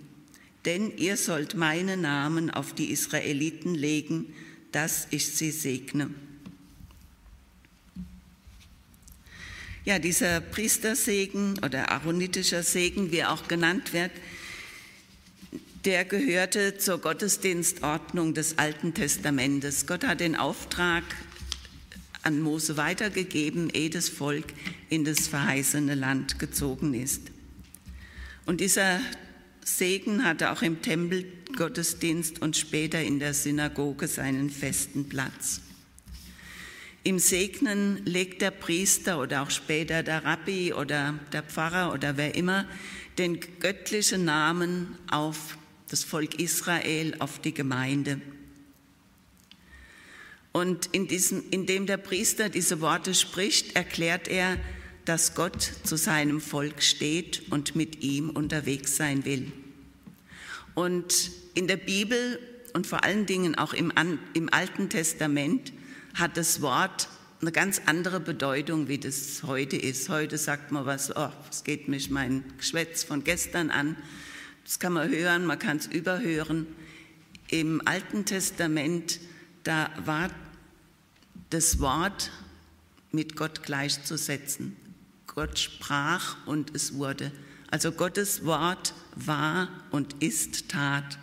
Denn 0.65 0.95
ihr 0.98 1.17
sollt 1.17 1.55
meinen 1.55 2.01
Namen 2.01 2.51
auf 2.51 2.75
die 2.75 2.91
Israeliten 2.91 3.74
legen, 3.74 4.31
dass 4.71 5.07
ich 5.10 5.29
sie 5.29 5.50
segne. 5.50 6.12
Ja, 9.83 9.98
dieser 9.98 10.41
Priestersegen 10.41 11.57
oder 11.65 11.91
aaronitischer 11.91 12.62
Segen, 12.62 13.12
wie 13.12 13.17
er 13.17 13.31
auch 13.31 13.48
genannt 13.48 13.93
wird, 13.93 14.12
der 15.86 16.05
gehörte 16.05 16.77
zur 16.77 17.00
Gottesdienstordnung 17.00 18.36
des 18.36 18.60
Alten 18.60 18.93
Testamentes. 18.93 19.88
Gott 19.88 20.05
hat 20.05 20.19
den 20.19 20.36
Auftrag 20.36 21.03
an 22.24 22.40
Mose 22.40 22.78
weitergegeben, 22.78 23.70
ehe 23.70 23.90
das 23.90 24.10
Volk 24.10 24.46
in 24.90 25.04
das 25.06 25.28
verheißene 25.28 25.96
Land 25.96 26.40
gezogen 26.40 26.94
ist. 26.94 27.32
Und 28.46 28.62
dieser 28.62 29.00
Segen 29.63 30.24
hatte 30.24 30.51
auch 30.51 30.62
im 30.62 30.82
Tempelgottesdienst 30.82 32.42
und 32.42 32.58
später 32.58 33.01
in 33.01 33.20
der 33.20 33.34
Synagoge 33.34 34.08
seinen 34.08 34.50
festen 34.50 35.08
Platz. 35.08 35.62
Im 37.04 37.18
Segnen 37.18 38.06
legt 38.06 38.42
der 38.42 38.51
Priester 38.51 39.20
oder 39.20 39.42
auch 39.42 39.50
später 39.50 40.04
der 40.04 40.24
Rabbi 40.24 40.74
oder 40.74 41.20
der 41.34 41.42
Pfarrer 41.42 41.94
oder 41.94 42.18
wer 42.18 42.36
immer 42.36 42.68
den 43.18 43.40
göttlichen 43.60 44.25
Namen 44.25 44.98
auf 45.10 45.58
das 45.90 46.04
Volk 46.04 46.40
Israel, 46.40 47.16
auf 47.20 47.40
die 47.40 47.54
Gemeinde. 47.54 48.22
Und 50.51 50.89
in 50.91 51.08
diesem, 51.08 51.43
indem 51.50 51.86
der 51.86 51.98
Priester 51.98 52.50
diese 52.50 52.81
Worte 52.81 53.13
spricht, 53.13 53.75
erklärt 53.75 54.27
er, 54.27 54.58
dass 55.05 55.34
Gott 55.34 55.72
zu 55.84 55.96
seinem 55.96 56.41
Volk 56.41 56.84
steht 56.84 57.43
und 57.50 57.75
mit 57.75 58.03
ihm 58.03 58.29
unterwegs 58.29 58.98
sein 58.98 59.25
will. 59.25 59.51
Und 60.75 61.31
in 61.53 61.67
der 61.67 61.77
Bibel 61.77 62.39
und 62.74 62.88
vor 62.88 63.03
allen 63.03 63.25
Dingen 63.25 63.55
auch 63.55 63.74
im, 63.74 63.91
im 64.34 64.53
Alten 64.53 64.89
Testament 64.89 65.74
hat 66.13 66.38
das 66.38 66.62
Wort 66.62 67.10
eine 67.41 67.51
ganz 67.51 67.81
andere 67.86 68.20
Bedeutung, 68.20 68.88
wie 68.88 69.00
das 69.00 69.43
heute 69.43 69.75
ist. 69.75 70.10
Heute 70.10 70.38
sagt 70.38 70.72
man 70.72 70.86
was, 70.86 71.15
oh, 71.15 71.29
es 71.50 71.63
geht 71.63 71.88
mich 71.88 72.10
mein 72.10 72.43
Geschwätz 72.58 73.03
von 73.03 73.24
gestern 73.24 73.72
an. 73.72 73.98
Das 74.63 74.79
kann 74.79 74.93
man 74.93 75.10
hören, 75.10 75.46
man 75.46 75.58
kann 75.58 75.77
es 75.77 75.88
überhören. 75.88 76.67
Im 77.50 77.81
Alten 77.86 78.25
Testament, 78.25 79.20
da 79.63 79.89
war 80.06 80.30
das 81.50 81.80
Wort 81.80 82.32
mit 83.12 83.36
Gott 83.36 83.63
gleichzusetzen. 83.63 84.75
Gott 85.27 85.60
sprach 85.60 86.36
und 86.46 86.75
es 86.75 86.96
wurde. 86.96 87.32
Also 87.70 87.91
Gottes 87.91 88.46
Wort 88.46 88.94
war 89.15 89.70
und 89.91 90.22
ist 90.22 90.70
Tat. 90.70 91.18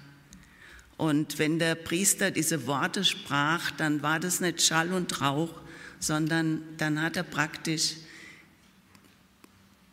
Und 0.97 1.38
wenn 1.38 1.59
der 1.59 1.75
Priester 1.75 2.30
diese 2.30 2.66
Worte 2.66 3.04
sprach, 3.04 3.71
dann 3.73 4.02
war 4.02 4.18
das 4.18 4.40
nicht 4.40 4.62
Schall 4.62 4.92
und 4.92 5.21
Rauch, 5.21 5.61
sondern 6.00 6.62
dann 6.76 7.00
hat 7.02 7.16
er 7.16 7.23
praktisch 7.23 7.95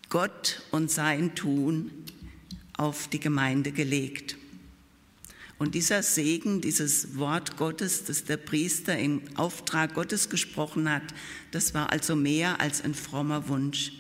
Gott 0.09 0.61
und 0.71 0.89
sein 0.89 1.35
Tun 1.35 1.91
auf 2.77 3.07
die 3.07 3.19
Gemeinde 3.19 3.71
gelegt. 3.71 4.37
Und 5.57 5.73
dieser 5.73 6.03
Segen, 6.03 6.59
dieses 6.59 7.17
Wort 7.17 7.55
Gottes, 7.55 8.03
das 8.03 8.25
der 8.25 8.37
Priester 8.37 8.97
im 8.97 9.21
Auftrag 9.35 9.93
Gottes 9.93 10.29
gesprochen 10.29 10.89
hat, 10.91 11.03
das 11.51 11.73
war 11.73 11.91
also 11.91 12.15
mehr 12.15 12.59
als 12.59 12.81
ein 12.81 12.93
frommer 12.93 13.47
Wunsch, 13.47 13.93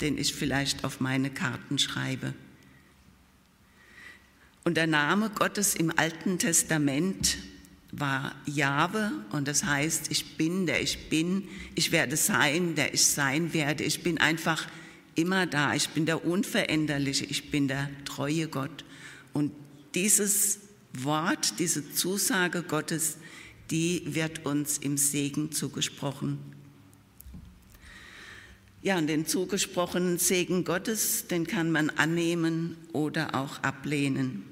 den 0.00 0.18
ich 0.18 0.34
vielleicht 0.34 0.84
auf 0.84 1.00
meine 1.00 1.30
Karten 1.30 1.78
schreibe. 1.78 2.34
Und 4.64 4.76
der 4.76 4.86
Name 4.86 5.30
Gottes 5.30 5.74
im 5.74 5.90
Alten 5.96 6.38
Testament 6.38 7.38
war 7.92 8.34
Jahwe 8.46 9.12
und 9.30 9.46
das 9.46 9.64
heißt, 9.64 10.10
ich 10.10 10.36
bin, 10.36 10.66
der 10.66 10.82
ich 10.82 11.08
bin, 11.08 11.48
ich 11.74 11.92
werde 11.92 12.16
sein, 12.16 12.74
der 12.74 12.92
ich 12.92 13.06
sein 13.06 13.54
werde. 13.54 13.84
Ich 13.84 14.02
bin 14.02 14.18
einfach 14.18 14.66
immer 15.14 15.46
da, 15.46 15.74
ich 15.74 15.90
bin 15.90 16.06
der 16.06 16.24
Unveränderliche, 16.26 17.24
ich 17.24 17.50
bin 17.50 17.68
der 17.68 17.88
treue 18.04 18.48
Gott. 18.48 18.84
Und 19.32 19.52
dieses 19.94 20.63
Wort, 20.94 21.58
diese 21.58 21.92
Zusage 21.92 22.62
Gottes, 22.62 23.16
die 23.70 24.02
wird 24.06 24.46
uns 24.46 24.78
im 24.78 24.96
Segen 24.96 25.50
zugesprochen. 25.52 26.38
Ja, 28.82 28.98
und 28.98 29.06
den 29.06 29.26
zugesprochenen 29.26 30.18
Segen 30.18 30.64
Gottes, 30.64 31.26
den 31.26 31.46
kann 31.46 31.72
man 31.72 31.90
annehmen 31.90 32.76
oder 32.92 33.34
auch 33.34 33.62
ablehnen. 33.62 34.44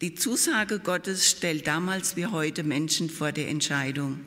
Die 0.00 0.14
Zusage 0.14 0.78
Gottes 0.78 1.28
stellt 1.28 1.66
damals 1.66 2.16
wie 2.16 2.26
heute 2.26 2.62
Menschen 2.62 3.10
vor 3.10 3.32
der 3.32 3.48
Entscheidung. 3.48 4.20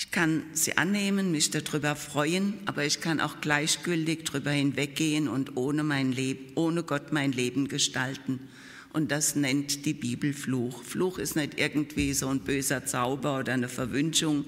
Ich 0.00 0.12
kann 0.12 0.44
sie 0.52 0.76
annehmen, 0.76 1.32
mich 1.32 1.50
darüber 1.50 1.96
freuen, 1.96 2.54
aber 2.66 2.84
ich 2.84 3.00
kann 3.00 3.18
auch 3.18 3.40
gleichgültig 3.40 4.26
darüber 4.26 4.52
hinweggehen 4.52 5.26
und 5.26 5.56
ohne, 5.56 5.82
mein 5.82 6.12
Leben, 6.12 6.52
ohne 6.54 6.84
Gott 6.84 7.10
mein 7.10 7.32
Leben 7.32 7.66
gestalten. 7.66 8.38
Und 8.92 9.10
das 9.10 9.34
nennt 9.34 9.86
die 9.86 9.94
Bibel 9.94 10.34
Fluch. 10.34 10.84
Fluch 10.84 11.18
ist 11.18 11.34
nicht 11.34 11.58
irgendwie 11.58 12.14
so 12.14 12.28
ein 12.28 12.38
böser 12.38 12.86
Zauber 12.86 13.40
oder 13.40 13.54
eine 13.54 13.68
Verwünschung 13.68 14.44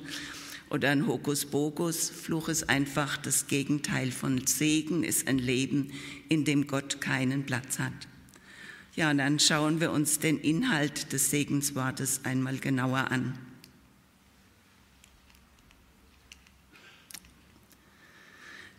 oder 0.70 0.90
ein 0.90 1.08
Hokuspokus. 1.08 2.10
Fluch 2.10 2.48
ist 2.48 2.68
einfach 2.70 3.16
das 3.16 3.48
Gegenteil 3.48 4.12
von 4.12 4.46
Segen, 4.46 5.02
ist 5.02 5.26
ein 5.26 5.38
Leben, 5.38 5.90
in 6.28 6.44
dem 6.44 6.68
Gott 6.68 7.00
keinen 7.00 7.44
Platz 7.44 7.80
hat. 7.80 8.06
Ja, 8.94 9.10
und 9.10 9.18
dann 9.18 9.40
schauen 9.40 9.80
wir 9.80 9.90
uns 9.90 10.20
den 10.20 10.38
Inhalt 10.38 11.12
des 11.12 11.32
Segenswortes 11.32 12.20
einmal 12.22 12.58
genauer 12.58 13.10
an. 13.10 13.49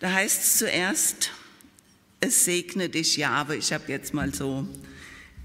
Da 0.02 0.12
heißt 0.14 0.42
es 0.42 0.58
zuerst, 0.58 1.30
es 2.22 2.44
segne 2.44 2.90
dich, 2.90 3.18
Jahwe. 3.18 3.56
Ich 3.56 3.72
habe 3.72 3.84
jetzt 3.88 4.16
mal 4.16 4.34
so 4.34 4.68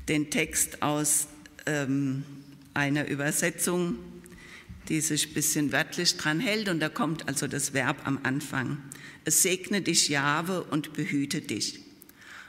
den 0.08 0.30
Text 0.30 0.80
aus 0.80 1.28
ähm, 1.66 2.25
einer 2.72 3.06
Übersetzung, 3.06 3.98
die 4.88 5.02
sich 5.02 5.28
ein 5.28 5.34
bisschen 5.34 5.72
wörtlich 5.72 6.16
dran 6.16 6.40
hält, 6.40 6.70
und 6.70 6.80
da 6.80 6.88
kommt 6.88 7.28
also 7.28 7.46
das 7.46 7.75
Verb 7.75 8.06
am 8.06 8.20
Anfang. 8.22 8.78
Es 9.26 9.42
segne 9.42 9.82
dich, 9.82 10.08
Jahwe, 10.08 10.64
und 10.64 10.94
behüte 10.94 11.42
dich. 11.42 11.80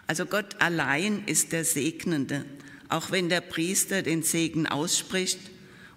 Also 0.07 0.25
Gott 0.25 0.61
allein 0.61 1.25
ist 1.25 1.51
der 1.51 1.65
Segnende, 1.65 2.45
auch 2.87 3.11
wenn 3.11 3.27
der 3.27 3.41
Priester 3.41 4.01
den 4.01 4.23
Segen 4.23 4.65
ausspricht. 4.65 5.39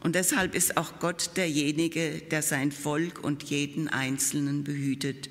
Und 0.00 0.16
deshalb 0.16 0.56
ist 0.56 0.76
auch 0.76 0.98
Gott 0.98 1.36
derjenige, 1.36 2.20
der 2.32 2.42
sein 2.42 2.72
Volk 2.72 3.22
und 3.22 3.44
jeden 3.44 3.86
Einzelnen 3.86 4.64
behütet, 4.64 5.30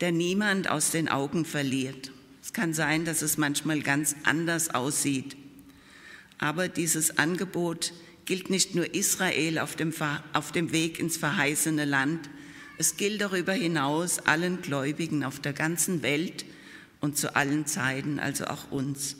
der 0.00 0.12
niemand 0.12 0.68
aus 0.70 0.90
den 0.90 1.08
Augen 1.08 1.44
verliert. 1.44 2.12
Es 2.42 2.52
kann 2.52 2.72
sein, 2.72 3.04
dass 3.04 3.22
es 3.22 3.36
manchmal 3.36 3.80
ganz 3.80 4.14
anders 4.24 4.74
aussieht. 4.74 5.36
Aber 6.38 6.68
dieses 6.68 7.18
Angebot 7.18 7.92
gilt 8.24 8.50
nicht 8.50 8.74
nur 8.74 8.94
Israel 8.94 9.58
auf 9.58 9.76
dem, 9.76 9.92
auf 10.32 10.52
dem 10.52 10.72
Weg 10.72 10.98
ins 10.98 11.16
verheißene 11.16 11.84
Land, 11.84 12.28
es 12.80 12.96
gilt 12.96 13.20
darüber 13.20 13.54
hinaus 13.54 14.20
allen 14.20 14.62
Gläubigen 14.62 15.24
auf 15.24 15.40
der 15.40 15.52
ganzen 15.52 16.02
Welt, 16.02 16.44
und 17.00 17.16
zu 17.16 17.34
allen 17.36 17.66
Zeiten, 17.66 18.18
also 18.18 18.46
auch 18.46 18.70
uns. 18.70 19.16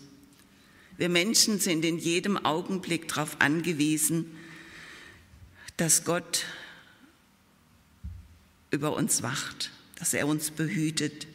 Wir 0.97 1.09
Menschen 1.09 1.61
sind 1.61 1.85
in 1.85 1.99
jedem 1.99 2.37
Augenblick 2.37 3.09
darauf 3.09 3.41
angewiesen, 3.41 4.37
dass 5.77 6.05
Gott 6.05 6.45
über 8.71 8.97
uns 8.97 9.23
wacht, 9.23 9.71
dass 9.99 10.15
er 10.15 10.27
uns 10.27 10.51
behütet, 10.51 11.27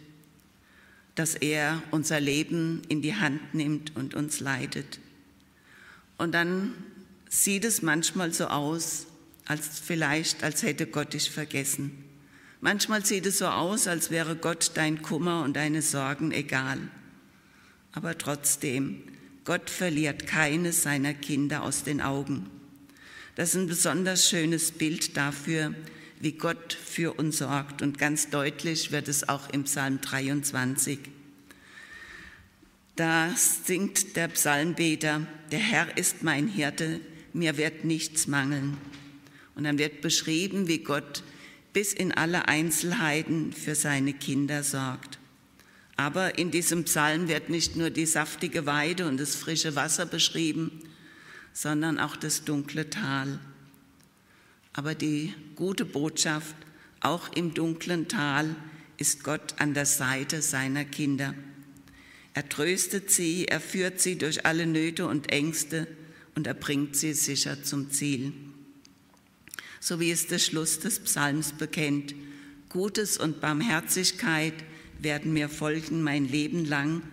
dass 1.15 1.35
er 1.35 1.83
unser 1.91 2.19
Leben 2.19 2.81
in 2.87 3.01
die 3.01 3.15
Hand 3.15 3.53
nimmt 3.53 3.95
und 3.95 4.15
uns 4.15 4.39
leitet. 4.39 4.99
Und 6.17 6.31
dann 6.33 6.73
sieht 7.29 7.65
es 7.65 7.81
manchmal 7.81 8.33
so 8.33 8.47
aus, 8.47 9.07
als 9.45 9.79
vielleicht, 9.79 10.43
als 10.43 10.63
hätte 10.63 10.87
Gott 10.87 11.13
dich 11.13 11.29
vergessen. 11.29 11.91
Manchmal 12.61 13.05
sieht 13.05 13.25
es 13.25 13.39
so 13.39 13.47
aus, 13.47 13.87
als 13.87 14.09
wäre 14.09 14.37
Gott 14.37 14.71
dein 14.75 15.01
Kummer 15.01 15.43
und 15.43 15.55
deine 15.55 15.81
Sorgen 15.81 16.31
egal. 16.31 16.79
Aber 17.91 18.17
trotzdem, 18.17 19.03
Gott 19.43 19.69
verliert 19.69 20.25
keines 20.25 20.83
seiner 20.83 21.13
Kinder 21.13 21.63
aus 21.63 21.83
den 21.83 21.99
Augen. 21.99 22.49
Das 23.35 23.49
ist 23.49 23.55
ein 23.55 23.67
besonders 23.67 24.29
schönes 24.29 24.71
Bild 24.71 25.17
dafür, 25.17 25.75
wie 26.23 26.31
Gott 26.31 26.71
für 26.73 27.13
uns 27.13 27.39
sorgt. 27.39 27.81
Und 27.81 27.97
ganz 27.97 28.29
deutlich 28.29 28.93
wird 28.93 29.09
es 29.09 29.27
auch 29.27 29.49
im 29.49 29.65
Psalm 29.65 29.99
23. 29.99 30.97
Da 32.95 33.29
singt 33.35 34.15
der 34.15 34.29
Psalmbeter, 34.29 35.27
der 35.51 35.59
Herr 35.59 35.97
ist 35.97 36.23
mein 36.23 36.47
Hirte, 36.47 37.01
mir 37.33 37.57
wird 37.57 37.83
nichts 37.83 38.27
mangeln. 38.27 38.77
Und 39.55 39.65
dann 39.65 39.77
wird 39.77 40.01
beschrieben, 40.01 40.67
wie 40.69 40.77
Gott 40.79 41.23
bis 41.73 41.91
in 41.91 42.13
alle 42.13 42.47
Einzelheiten 42.47 43.51
für 43.51 43.75
seine 43.75 44.13
Kinder 44.13 44.63
sorgt. 44.63 45.19
Aber 45.97 46.37
in 46.37 46.51
diesem 46.51 46.85
Psalm 46.85 47.27
wird 47.27 47.49
nicht 47.49 47.75
nur 47.75 47.89
die 47.89 48.05
saftige 48.05 48.65
Weide 48.65 49.07
und 49.07 49.19
das 49.19 49.35
frische 49.35 49.75
Wasser 49.75 50.05
beschrieben, 50.05 50.79
sondern 51.51 51.99
auch 51.99 52.15
das 52.15 52.45
dunkle 52.45 52.89
Tal. 52.89 53.39
Aber 54.73 54.95
die 54.95 55.33
gute 55.55 55.85
Botschaft, 55.85 56.55
auch 56.99 57.31
im 57.33 57.53
dunklen 57.53 58.07
Tal 58.07 58.55
ist 58.97 59.23
Gott 59.23 59.55
an 59.59 59.73
der 59.73 59.85
Seite 59.85 60.41
seiner 60.41 60.85
Kinder. 60.85 61.35
Er 62.33 62.49
tröstet 62.49 63.11
sie, 63.11 63.45
er 63.45 63.59
führt 63.59 63.99
sie 63.99 64.17
durch 64.17 64.45
alle 64.45 64.65
Nöte 64.65 65.07
und 65.07 65.31
Ängste 65.31 65.87
und 66.35 66.47
er 66.47 66.55
bringt 66.55 66.95
sie 66.95 67.13
sicher 67.13 67.63
zum 67.63 67.91
Ziel. 67.91 68.33
So 69.79 69.99
wie 69.99 70.11
es 70.11 70.27
der 70.27 70.39
Schluss 70.39 70.79
des 70.79 70.99
Psalms 70.99 71.51
bekennt, 71.51 72.15
Gutes 72.69 73.17
und 73.17 73.39
Barmherzigkeit 73.41 74.55
werden 74.99 75.33
mir 75.33 75.49
folgen 75.49 76.01
mein 76.01 76.27
Leben 76.27 76.65
lang 76.65 77.03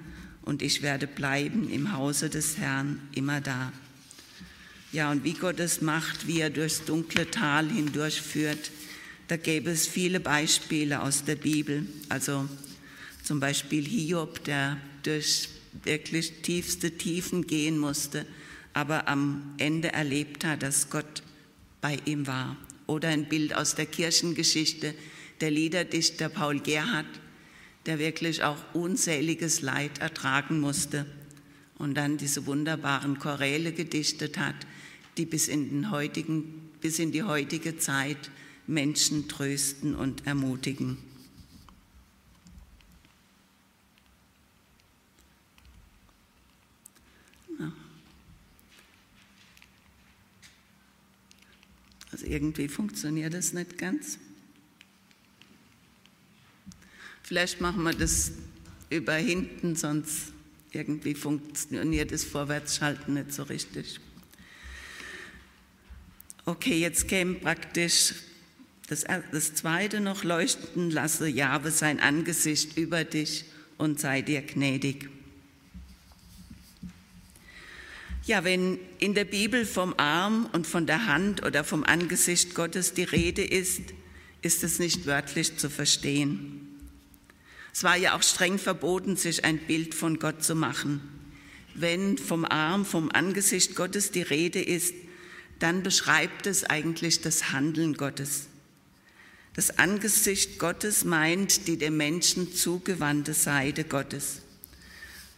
und 0.42 0.62
ich 0.62 0.80
werde 0.80 1.06
bleiben 1.06 1.68
im 1.70 1.92
Hause 1.92 2.30
des 2.30 2.56
Herrn 2.56 3.00
immer 3.14 3.42
da. 3.42 3.72
Ja, 4.92 5.12
und 5.12 5.22
wie 5.22 5.34
Gott 5.34 5.60
es 5.60 5.82
macht, 5.82 6.26
wie 6.26 6.40
er 6.40 6.50
durchs 6.50 6.84
dunkle 6.84 7.30
Tal 7.30 7.70
hindurchführt, 7.70 8.72
da 9.28 9.36
gäbe 9.36 9.70
es 9.70 9.86
viele 9.86 10.18
Beispiele 10.18 11.00
aus 11.00 11.24
der 11.24 11.36
Bibel. 11.36 11.86
Also 12.08 12.48
zum 13.22 13.38
Beispiel 13.38 13.84
Hiob, 13.84 14.42
der 14.42 14.78
durch 15.04 15.48
wirklich 15.84 16.42
tiefste 16.42 16.90
Tiefen 16.90 17.46
gehen 17.46 17.78
musste, 17.78 18.26
aber 18.72 19.06
am 19.06 19.54
Ende 19.58 19.92
erlebt 19.92 20.44
hat, 20.44 20.64
dass 20.64 20.90
Gott 20.90 21.22
bei 21.80 21.98
ihm 22.04 22.26
war. 22.26 22.56
Oder 22.88 23.10
ein 23.10 23.28
Bild 23.28 23.54
aus 23.54 23.76
der 23.76 23.86
Kirchengeschichte, 23.86 24.92
der 25.40 25.52
Liederdichter 25.52 26.28
Paul 26.28 26.58
Gerhard, 26.58 27.06
der 27.86 28.00
wirklich 28.00 28.42
auch 28.42 28.58
unzähliges 28.74 29.62
Leid 29.62 30.00
ertragen 30.00 30.58
musste 30.58 31.06
und 31.78 31.94
dann 31.94 32.16
diese 32.16 32.46
wunderbaren 32.46 33.20
Choräle 33.20 33.72
gedichtet 33.72 34.36
hat, 34.36 34.56
die 35.20 35.26
bis 35.26 35.48
in, 35.48 35.68
den 35.68 35.90
heutigen, 35.90 36.70
bis 36.80 36.98
in 36.98 37.12
die 37.12 37.22
heutige 37.22 37.76
Zeit 37.76 38.30
Menschen 38.66 39.28
trösten 39.28 39.94
und 39.94 40.26
ermutigen. 40.26 40.96
Also 52.10 52.26
irgendwie 52.26 52.68
funktioniert 52.68 53.34
das 53.34 53.52
nicht 53.52 53.76
ganz. 53.76 54.18
Vielleicht 57.22 57.60
machen 57.60 57.82
wir 57.82 57.92
das 57.92 58.32
über 58.88 59.14
hinten, 59.14 59.76
sonst 59.76 60.32
irgendwie 60.72 61.14
funktioniert 61.14 62.10
das 62.10 62.24
Vorwärtsschalten 62.24 63.14
nicht 63.14 63.32
so 63.32 63.42
richtig. 63.42 64.00
Okay, 66.46 66.78
jetzt 66.78 67.08
käme 67.08 67.34
praktisch 67.34 68.14
das, 68.88 69.04
das 69.30 69.54
zweite 69.54 70.00
noch 70.00 70.24
leuchten, 70.24 70.90
lasse 70.90 71.28
Jahwe 71.28 71.70
sein 71.70 72.00
Angesicht 72.00 72.76
über 72.76 73.04
dich 73.04 73.44
und 73.78 74.00
sei 74.00 74.22
dir 74.22 74.42
gnädig. 74.42 75.08
Ja, 78.26 78.44
wenn 78.44 78.78
in 78.98 79.14
der 79.14 79.24
Bibel 79.24 79.64
vom 79.64 79.94
Arm 79.96 80.48
und 80.52 80.66
von 80.66 80.86
der 80.86 81.06
Hand 81.06 81.44
oder 81.44 81.64
vom 81.64 81.84
Angesicht 81.84 82.54
Gottes 82.54 82.94
die 82.94 83.04
Rede 83.04 83.42
ist, 83.42 83.82
ist 84.42 84.64
es 84.64 84.78
nicht 84.78 85.06
wörtlich 85.06 85.56
zu 85.56 85.70
verstehen. 85.70 86.68
Es 87.72 87.84
war 87.84 87.96
ja 87.96 88.16
auch 88.16 88.22
streng 88.22 88.58
verboten, 88.58 89.16
sich 89.16 89.44
ein 89.44 89.58
Bild 89.58 89.94
von 89.94 90.18
Gott 90.18 90.42
zu 90.42 90.54
machen. 90.54 91.00
Wenn 91.74 92.18
vom 92.18 92.44
Arm, 92.44 92.84
vom 92.84 93.10
Angesicht 93.10 93.76
Gottes 93.76 94.10
die 94.10 94.22
Rede 94.22 94.60
ist, 94.60 94.94
dann 95.60 95.82
beschreibt 95.82 96.46
es 96.46 96.64
eigentlich 96.64 97.20
das 97.20 97.52
Handeln 97.52 97.94
Gottes. 97.94 98.46
Das 99.54 99.78
Angesicht 99.78 100.58
Gottes 100.58 101.04
meint 101.04 101.68
die 101.68 101.76
dem 101.76 101.96
Menschen 101.96 102.52
zugewandte 102.52 103.34
Seite 103.34 103.84
Gottes. 103.84 104.42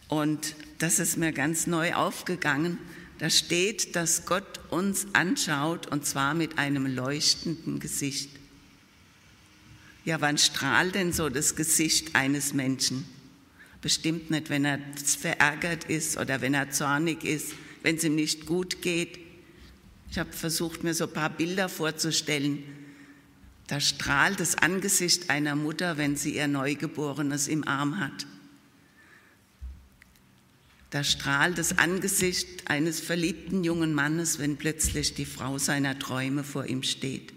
Und 0.07 0.55
das 0.79 0.99
ist 0.99 1.17
mir 1.17 1.31
ganz 1.31 1.67
neu 1.67 1.93
aufgegangen. 1.93 2.77
Da 3.19 3.29
steht, 3.29 3.95
dass 3.95 4.25
Gott 4.25 4.59
uns 4.69 5.07
anschaut 5.13 5.87
und 5.87 6.05
zwar 6.05 6.33
mit 6.33 6.57
einem 6.57 6.85
leuchtenden 6.85 7.79
Gesicht. 7.79 8.29
Ja, 10.05 10.19
wann 10.21 10.37
strahlt 10.37 10.95
denn 10.95 11.13
so 11.13 11.29
das 11.29 11.55
Gesicht 11.55 12.15
eines 12.15 12.53
Menschen? 12.53 13.05
Bestimmt 13.81 14.31
nicht, 14.31 14.49
wenn 14.49 14.65
er 14.65 14.79
verärgert 15.19 15.85
ist 15.85 16.17
oder 16.17 16.41
wenn 16.41 16.53
er 16.53 16.71
zornig 16.71 17.23
ist, 17.23 17.53
wenn 17.81 17.95
es 17.95 18.03
ihm 18.03 18.15
nicht 18.15 18.45
gut 18.45 18.81
geht. 18.81 19.19
Ich 20.13 20.19
habe 20.19 20.31
versucht, 20.31 20.83
mir 20.83 20.93
so 20.93 21.05
ein 21.05 21.11
paar 21.11 21.31
Bilder 21.31 21.67
vorzustellen. 21.67 22.63
Da 23.65 23.79
strahlt 23.79 24.39
das 24.39 24.55
Angesicht 24.55 25.31
einer 25.31 25.55
Mutter, 25.55 25.97
wenn 25.97 26.15
sie 26.15 26.35
ihr 26.35 26.47
Neugeborenes 26.47 27.47
im 27.47 27.67
Arm 27.67 27.99
hat. 27.99 28.27
Da 30.91 31.03
strahlt 31.03 31.57
das 31.57 31.79
Angesicht 31.79 32.69
eines 32.69 32.99
verliebten 32.99 33.63
jungen 33.63 33.95
Mannes, 33.95 34.37
wenn 34.37 34.57
plötzlich 34.57 35.15
die 35.15 35.25
Frau 35.25 35.57
seiner 35.57 35.97
Träume 35.97 36.43
vor 36.43 36.67
ihm 36.67 36.83
steht. 36.83 37.33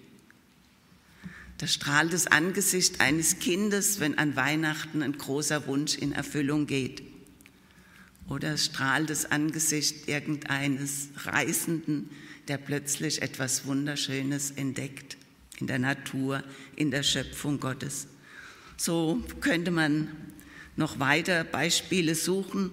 Da 1.56 1.66
strahlt 1.66 2.12
das 2.12 2.26
Angesicht 2.26 3.00
eines 3.00 3.38
Kindes, 3.38 4.00
wenn 4.00 4.18
an 4.18 4.36
Weihnachten 4.36 5.02
ein 5.02 5.16
großer 5.16 5.66
Wunsch 5.66 5.96
in 5.96 6.12
Erfüllung 6.12 6.66
geht. 6.66 7.02
Oder 8.28 8.58
strahlt 8.58 9.08
das 9.08 9.24
Angesicht 9.24 10.08
irgendeines 10.08 11.08
Reisenden, 11.24 12.10
der 12.48 12.58
plötzlich 12.58 13.22
etwas 13.22 13.66
Wunderschönes 13.66 14.52
entdeckt 14.52 15.16
in 15.58 15.66
der 15.66 15.78
Natur, 15.78 16.42
in 16.76 16.90
der 16.90 17.02
Schöpfung 17.02 17.60
Gottes. 17.60 18.06
So 18.76 19.22
könnte 19.40 19.70
man 19.70 20.08
noch 20.76 20.98
weiter 20.98 21.44
Beispiele 21.44 22.14
suchen, 22.14 22.70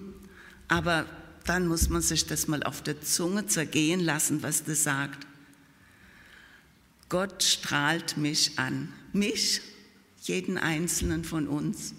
aber 0.68 1.06
dann 1.44 1.66
muss 1.66 1.88
man 1.88 2.02
sich 2.02 2.26
das 2.26 2.48
mal 2.48 2.62
auf 2.62 2.82
der 2.82 3.00
Zunge 3.00 3.46
zergehen 3.46 4.00
lassen, 4.00 4.42
was 4.42 4.64
das 4.64 4.82
sagt. 4.82 5.26
Gott 7.08 7.42
strahlt 7.42 8.16
mich 8.16 8.58
an, 8.58 8.92
mich, 9.12 9.60
jeden 10.22 10.56
einzelnen 10.56 11.24
von 11.24 11.46
uns, 11.46 11.94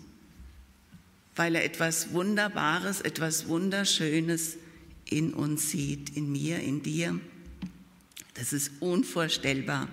weil 1.36 1.56
er 1.56 1.64
etwas 1.64 2.12
Wunderbares, 2.12 3.02
etwas 3.02 3.48
Wunderschönes 3.48 4.58
in 5.06 5.34
uns 5.34 5.70
sieht, 5.70 6.16
in 6.16 6.32
mir, 6.32 6.60
in 6.60 6.82
dir. 6.82 7.20
Das 8.36 8.54
ist 8.54 8.72
unvorstellbar. 8.80 9.90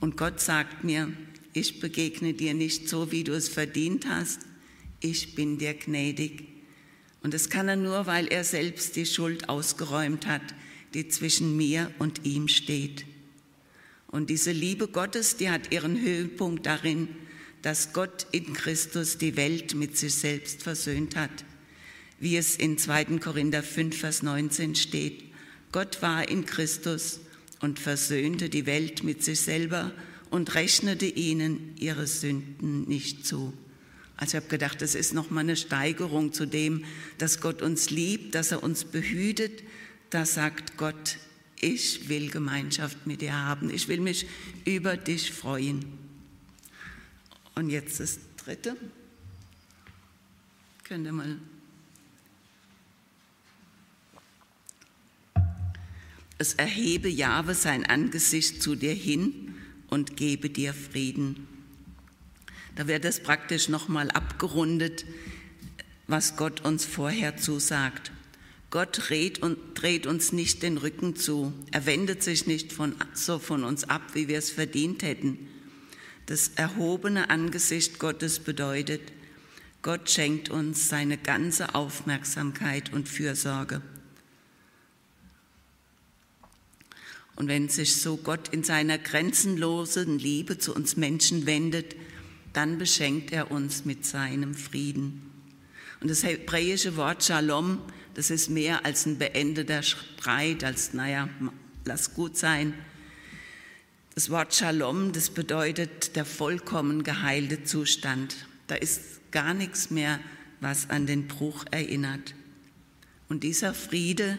Und 0.00 0.16
Gott 0.16 0.40
sagt 0.40 0.84
mir, 0.84 1.12
ich 1.52 1.80
begegne 1.80 2.34
dir 2.34 2.54
nicht 2.54 2.88
so, 2.88 3.10
wie 3.10 3.24
du 3.24 3.32
es 3.32 3.48
verdient 3.48 4.06
hast, 4.06 4.40
ich 5.00 5.34
bin 5.34 5.58
dir 5.58 5.74
gnädig. 5.74 6.44
Und 7.22 7.34
das 7.34 7.48
kann 7.48 7.68
er 7.68 7.76
nur, 7.76 8.06
weil 8.06 8.26
er 8.26 8.44
selbst 8.44 8.96
die 8.96 9.06
Schuld 9.06 9.48
ausgeräumt 9.48 10.26
hat, 10.26 10.42
die 10.92 11.08
zwischen 11.08 11.56
mir 11.56 11.90
und 11.98 12.24
ihm 12.24 12.48
steht. 12.48 13.06
Und 14.08 14.30
diese 14.30 14.52
Liebe 14.52 14.88
Gottes, 14.88 15.36
die 15.36 15.50
hat 15.50 15.72
ihren 15.72 16.00
Höhepunkt 16.00 16.66
darin, 16.66 17.08
dass 17.62 17.92
Gott 17.92 18.26
in 18.30 18.52
Christus 18.52 19.16
die 19.16 19.36
Welt 19.36 19.74
mit 19.74 19.96
sich 19.96 20.14
selbst 20.14 20.62
versöhnt 20.62 21.16
hat, 21.16 21.44
wie 22.20 22.36
es 22.36 22.56
in 22.56 22.76
2. 22.78 23.18
Korinther 23.18 23.62
5, 23.62 23.96
Vers 23.96 24.22
19 24.22 24.74
steht. 24.74 25.24
Gott 25.74 26.02
war 26.02 26.28
in 26.28 26.46
Christus 26.46 27.18
und 27.58 27.80
versöhnte 27.80 28.48
die 28.48 28.64
Welt 28.64 29.02
mit 29.02 29.24
sich 29.24 29.40
selber 29.40 29.90
und 30.30 30.54
rechnete 30.54 31.04
ihnen 31.04 31.74
ihre 31.76 32.06
Sünden 32.06 32.84
nicht 32.84 33.26
zu. 33.26 33.52
Also 34.16 34.36
ich 34.36 34.44
habe 34.44 34.50
gedacht, 34.50 34.82
das 34.82 34.94
ist 34.94 35.14
nochmal 35.14 35.42
eine 35.42 35.56
Steigerung 35.56 36.32
zu 36.32 36.46
dem, 36.46 36.84
dass 37.18 37.40
Gott 37.40 37.60
uns 37.60 37.90
liebt, 37.90 38.36
dass 38.36 38.52
er 38.52 38.62
uns 38.62 38.84
behütet. 38.84 39.64
Da 40.10 40.26
sagt 40.26 40.76
Gott, 40.76 41.18
ich 41.60 42.08
will 42.08 42.30
Gemeinschaft 42.30 43.08
mit 43.08 43.20
dir 43.20 43.34
haben. 43.34 43.68
Ich 43.68 43.88
will 43.88 43.98
mich 43.98 44.28
über 44.64 44.96
dich 44.96 45.32
freuen. 45.32 45.84
Und 47.56 47.68
jetzt 47.68 47.98
das 47.98 48.20
dritte. 48.36 48.76
Könnt 50.84 51.04
ihr 51.04 51.12
mal. 51.12 51.36
Es 56.38 56.54
erhebe 56.54 57.08
Jahwe 57.08 57.54
sein 57.54 57.86
Angesicht 57.86 58.62
zu 58.62 58.74
dir 58.74 58.92
hin 58.92 59.54
und 59.88 60.16
gebe 60.16 60.50
dir 60.50 60.74
Frieden. 60.74 61.46
Da 62.76 62.88
wird 62.88 63.04
es 63.04 63.20
praktisch 63.20 63.68
nochmal 63.68 64.10
abgerundet, 64.10 65.04
was 66.08 66.36
Gott 66.36 66.64
uns 66.64 66.84
vorher 66.84 67.36
zusagt. 67.36 68.10
Gott 68.70 69.02
dreht, 69.08 70.06
uns 70.06 70.32
nicht 70.32 70.64
den 70.64 70.78
Rücken 70.78 71.14
zu. 71.14 71.52
Er 71.70 71.86
wendet 71.86 72.24
sich 72.24 72.48
nicht 72.48 72.72
von, 72.72 72.96
so 73.12 73.38
von 73.38 73.62
uns 73.62 73.84
ab, 73.84 74.02
wie 74.14 74.26
wir 74.26 74.38
es 74.38 74.50
verdient 74.50 75.04
hätten. 75.04 75.38
Das 76.26 76.48
erhobene 76.56 77.30
Angesicht 77.30 78.00
Gottes 78.00 78.40
bedeutet, 78.40 79.12
Gott 79.82 80.10
schenkt 80.10 80.48
uns 80.48 80.88
seine 80.88 81.18
ganze 81.18 81.76
Aufmerksamkeit 81.76 82.92
und 82.92 83.08
Fürsorge. 83.08 83.82
Und 87.36 87.48
wenn 87.48 87.68
sich 87.68 87.96
so 87.96 88.16
Gott 88.16 88.48
in 88.48 88.62
seiner 88.62 88.98
grenzenlosen 88.98 90.18
Liebe 90.18 90.58
zu 90.58 90.74
uns 90.74 90.96
Menschen 90.96 91.46
wendet, 91.46 91.96
dann 92.52 92.78
beschenkt 92.78 93.32
er 93.32 93.50
uns 93.50 93.84
mit 93.84 94.06
seinem 94.06 94.54
Frieden. 94.54 95.30
Und 96.00 96.10
das 96.10 96.22
hebräische 96.22 96.96
Wort 96.96 97.24
Shalom 97.24 97.80
das 98.14 98.30
ist 98.30 98.48
mehr 98.48 98.84
als 98.84 99.06
ein 99.06 99.18
beendeter 99.18 99.82
Streit, 99.82 100.62
als, 100.62 100.94
naja, 100.94 101.28
lass 101.84 102.14
gut 102.14 102.36
sein. 102.36 102.72
Das 104.14 104.30
Wort 104.30 104.54
Shalom, 104.54 105.12
das 105.12 105.30
bedeutet 105.30 106.14
der 106.14 106.24
vollkommen 106.24 107.02
geheilte 107.02 107.64
Zustand. 107.64 108.46
Da 108.68 108.76
ist 108.76 109.32
gar 109.32 109.52
nichts 109.52 109.90
mehr, 109.90 110.20
was 110.60 110.90
an 110.90 111.06
den 111.06 111.26
Bruch 111.26 111.64
erinnert. 111.72 112.34
Und 113.28 113.42
dieser 113.42 113.74
Friede 113.74 114.38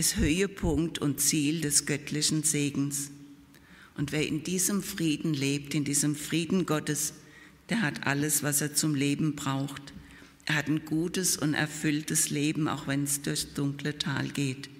ist 0.00 0.16
Höhepunkt 0.16 0.98
und 0.98 1.20
Ziel 1.20 1.60
des 1.60 1.84
göttlichen 1.84 2.42
Segens. 2.42 3.10
Und 3.98 4.12
wer 4.12 4.26
in 4.26 4.42
diesem 4.42 4.82
Frieden 4.82 5.34
lebt, 5.34 5.74
in 5.74 5.84
diesem 5.84 6.16
Frieden 6.16 6.64
Gottes, 6.64 7.12
der 7.68 7.82
hat 7.82 8.06
alles, 8.06 8.42
was 8.42 8.62
er 8.62 8.74
zum 8.74 8.94
Leben 8.94 9.36
braucht. 9.36 9.92
Er 10.46 10.54
hat 10.54 10.68
ein 10.68 10.86
gutes 10.86 11.36
und 11.36 11.52
erfülltes 11.52 12.30
Leben, 12.30 12.66
auch 12.66 12.86
wenn 12.86 13.04
es 13.04 13.20
durchs 13.20 13.52
dunkle 13.52 13.98
Tal 13.98 14.28
geht. 14.28 14.70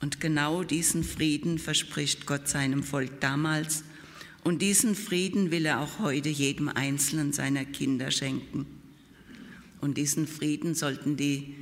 Und 0.00 0.20
genau 0.20 0.62
diesen 0.62 1.02
Frieden 1.02 1.58
verspricht 1.58 2.24
Gott 2.24 2.46
seinem 2.46 2.84
Volk 2.84 3.20
damals. 3.20 3.82
Und 4.44 4.62
diesen 4.62 4.94
Frieden 4.94 5.50
will 5.50 5.66
er 5.66 5.80
auch 5.80 5.98
heute 5.98 6.28
jedem 6.28 6.68
einzelnen 6.68 7.32
seiner 7.32 7.64
Kinder 7.64 8.12
schenken. 8.12 8.66
Und 9.80 9.98
diesen 9.98 10.28
Frieden 10.28 10.76
sollten 10.76 11.16
die 11.16 11.56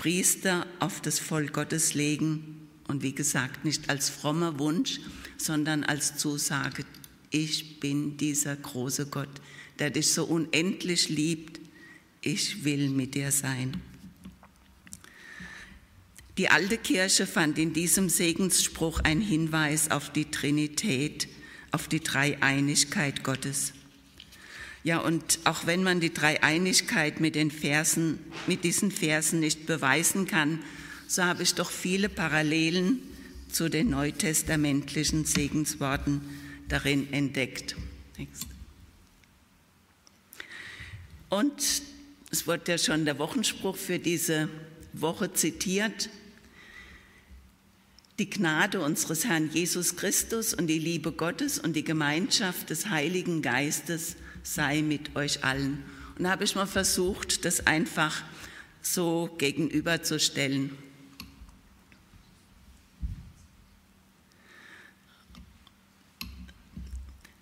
Priester 0.00 0.66
auf 0.78 1.00
das 1.00 1.18
Volk 1.18 1.52
Gottes 1.52 1.94
legen. 1.94 2.68
Und 2.88 3.02
wie 3.02 3.14
gesagt, 3.14 3.64
nicht 3.64 3.90
als 3.90 4.08
frommer 4.10 4.58
Wunsch, 4.58 5.00
sondern 5.36 5.84
als 5.84 6.16
Zusage, 6.16 6.84
ich 7.30 7.80
bin 7.80 8.16
dieser 8.16 8.56
große 8.56 9.06
Gott, 9.06 9.28
der 9.78 9.90
dich 9.90 10.08
so 10.08 10.24
unendlich 10.24 11.08
liebt 11.08 11.60
ich 12.22 12.64
will 12.64 12.90
mit 12.90 13.14
dir 13.14 13.32
sein. 13.32 13.80
Die 16.36 16.48
alte 16.48 16.78
Kirche 16.78 17.26
fand 17.26 17.58
in 17.58 17.72
diesem 17.72 18.08
Segensspruch 18.08 19.00
einen 19.00 19.20
Hinweis 19.20 19.90
auf 19.90 20.10
die 20.10 20.30
Trinität, 20.30 21.28
auf 21.70 21.88
die 21.88 22.00
Dreieinigkeit 22.00 23.24
Gottes. 23.24 23.72
Ja, 24.82 24.98
und 24.98 25.40
auch 25.44 25.66
wenn 25.66 25.82
man 25.82 26.00
die 26.00 26.12
Dreieinigkeit 26.12 27.20
mit 27.20 27.34
den 27.34 27.50
Versen, 27.50 28.18
mit 28.46 28.64
diesen 28.64 28.90
Versen 28.90 29.40
nicht 29.40 29.66
beweisen 29.66 30.26
kann, 30.26 30.60
so 31.06 31.24
habe 31.24 31.42
ich 31.42 31.54
doch 31.54 31.70
viele 31.70 32.08
Parallelen 32.08 33.00
zu 33.50 33.68
den 33.68 33.90
neutestamentlichen 33.90 35.26
Segensworten 35.26 36.22
darin 36.68 37.12
entdeckt. 37.12 37.76
Und 41.28 41.82
es 42.30 42.46
wurde 42.46 42.72
ja 42.72 42.78
schon 42.78 43.04
der 43.04 43.18
Wochenspruch 43.18 43.76
für 43.76 43.98
diese 43.98 44.48
Woche 44.92 45.32
zitiert. 45.32 46.08
Die 48.18 48.30
Gnade 48.30 48.80
unseres 48.80 49.24
Herrn 49.24 49.50
Jesus 49.50 49.96
Christus 49.96 50.54
und 50.54 50.68
die 50.68 50.78
Liebe 50.78 51.12
Gottes 51.12 51.58
und 51.58 51.74
die 51.74 51.84
Gemeinschaft 51.84 52.70
des 52.70 52.88
Heiligen 52.88 53.42
Geistes 53.42 54.16
sei 54.42 54.82
mit 54.82 55.16
euch 55.16 55.44
allen. 55.44 55.82
Und 56.16 56.24
da 56.24 56.30
habe 56.30 56.44
ich 56.44 56.54
mal 56.54 56.66
versucht, 56.66 57.44
das 57.44 57.66
einfach 57.66 58.22
so 58.82 59.34
gegenüberzustellen. 59.38 60.76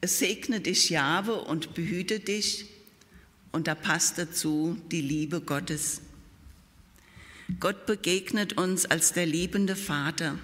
Es 0.00 0.20
segne 0.20 0.60
dich, 0.60 0.90
Jahwe, 0.90 1.42
und 1.42 1.74
behüte 1.74 2.20
dich 2.20 2.66
und 3.50 3.66
da 3.66 3.74
passt 3.74 4.18
dazu 4.18 4.78
die 4.92 5.00
Liebe 5.00 5.40
Gottes. 5.40 6.02
Gott 7.60 7.86
begegnet 7.86 8.58
uns 8.58 8.86
als 8.86 9.12
der 9.12 9.26
liebende 9.26 9.74
Vater, 9.74 10.38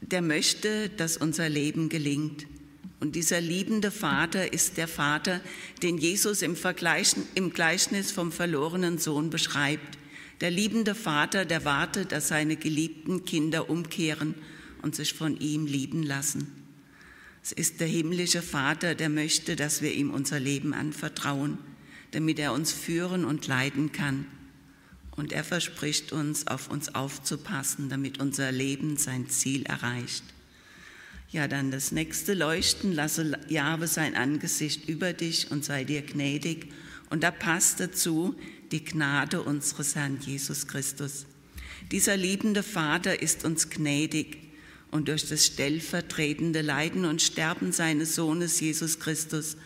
der 0.00 0.22
möchte, 0.22 0.88
dass 0.90 1.16
unser 1.16 1.48
Leben 1.48 1.88
gelingt. 1.88 2.46
Und 3.04 3.16
dieser 3.16 3.42
liebende 3.42 3.90
Vater 3.90 4.54
ist 4.54 4.78
der 4.78 4.88
Vater, 4.88 5.42
den 5.82 5.98
Jesus 5.98 6.40
im, 6.40 6.56
Vergleich, 6.56 7.14
im 7.34 7.52
Gleichnis 7.52 8.10
vom 8.10 8.32
verlorenen 8.32 8.96
Sohn 8.96 9.28
beschreibt. 9.28 9.98
Der 10.40 10.50
liebende 10.50 10.94
Vater, 10.94 11.44
der 11.44 11.66
wartet, 11.66 12.12
dass 12.12 12.28
seine 12.28 12.56
geliebten 12.56 13.26
Kinder 13.26 13.68
umkehren 13.68 14.34
und 14.80 14.94
sich 14.94 15.12
von 15.12 15.38
ihm 15.38 15.66
lieben 15.66 16.02
lassen. 16.02 16.50
Es 17.42 17.52
ist 17.52 17.80
der 17.80 17.88
himmlische 17.88 18.40
Vater, 18.40 18.94
der 18.94 19.10
möchte, 19.10 19.54
dass 19.54 19.82
wir 19.82 19.92
ihm 19.92 20.08
unser 20.08 20.40
Leben 20.40 20.72
anvertrauen, 20.72 21.58
damit 22.12 22.38
er 22.38 22.54
uns 22.54 22.72
führen 22.72 23.26
und 23.26 23.46
leiten 23.46 23.92
kann. 23.92 24.24
Und 25.10 25.34
er 25.34 25.44
verspricht 25.44 26.12
uns, 26.12 26.46
auf 26.46 26.70
uns 26.70 26.94
aufzupassen, 26.94 27.90
damit 27.90 28.18
unser 28.18 28.50
Leben 28.50 28.96
sein 28.96 29.28
Ziel 29.28 29.64
erreicht. 29.66 30.24
Ja, 31.34 31.48
dann 31.48 31.72
das 31.72 31.90
nächste 31.90 32.32
Leuchten, 32.32 32.92
lasse 32.92 33.36
Jahwe 33.48 33.88
sein 33.88 34.14
Angesicht 34.14 34.88
über 34.88 35.12
dich 35.12 35.50
und 35.50 35.64
sei 35.64 35.82
dir 35.82 36.02
gnädig. 36.02 36.68
Und 37.10 37.24
da 37.24 37.32
passt 37.32 37.80
dazu 37.80 38.36
die 38.70 38.84
Gnade 38.84 39.42
unseres 39.42 39.96
Herrn 39.96 40.20
Jesus 40.20 40.68
Christus. 40.68 41.26
Dieser 41.90 42.16
liebende 42.16 42.62
Vater 42.62 43.20
ist 43.20 43.44
uns 43.44 43.68
gnädig 43.68 44.38
und 44.92 45.08
durch 45.08 45.28
das 45.28 45.44
stellvertretende 45.44 46.60
Leiden 46.60 47.04
und 47.04 47.20
Sterben 47.20 47.72
seines 47.72 48.14
Sohnes 48.14 48.60
Jesus 48.60 49.00
Christus 49.00 49.56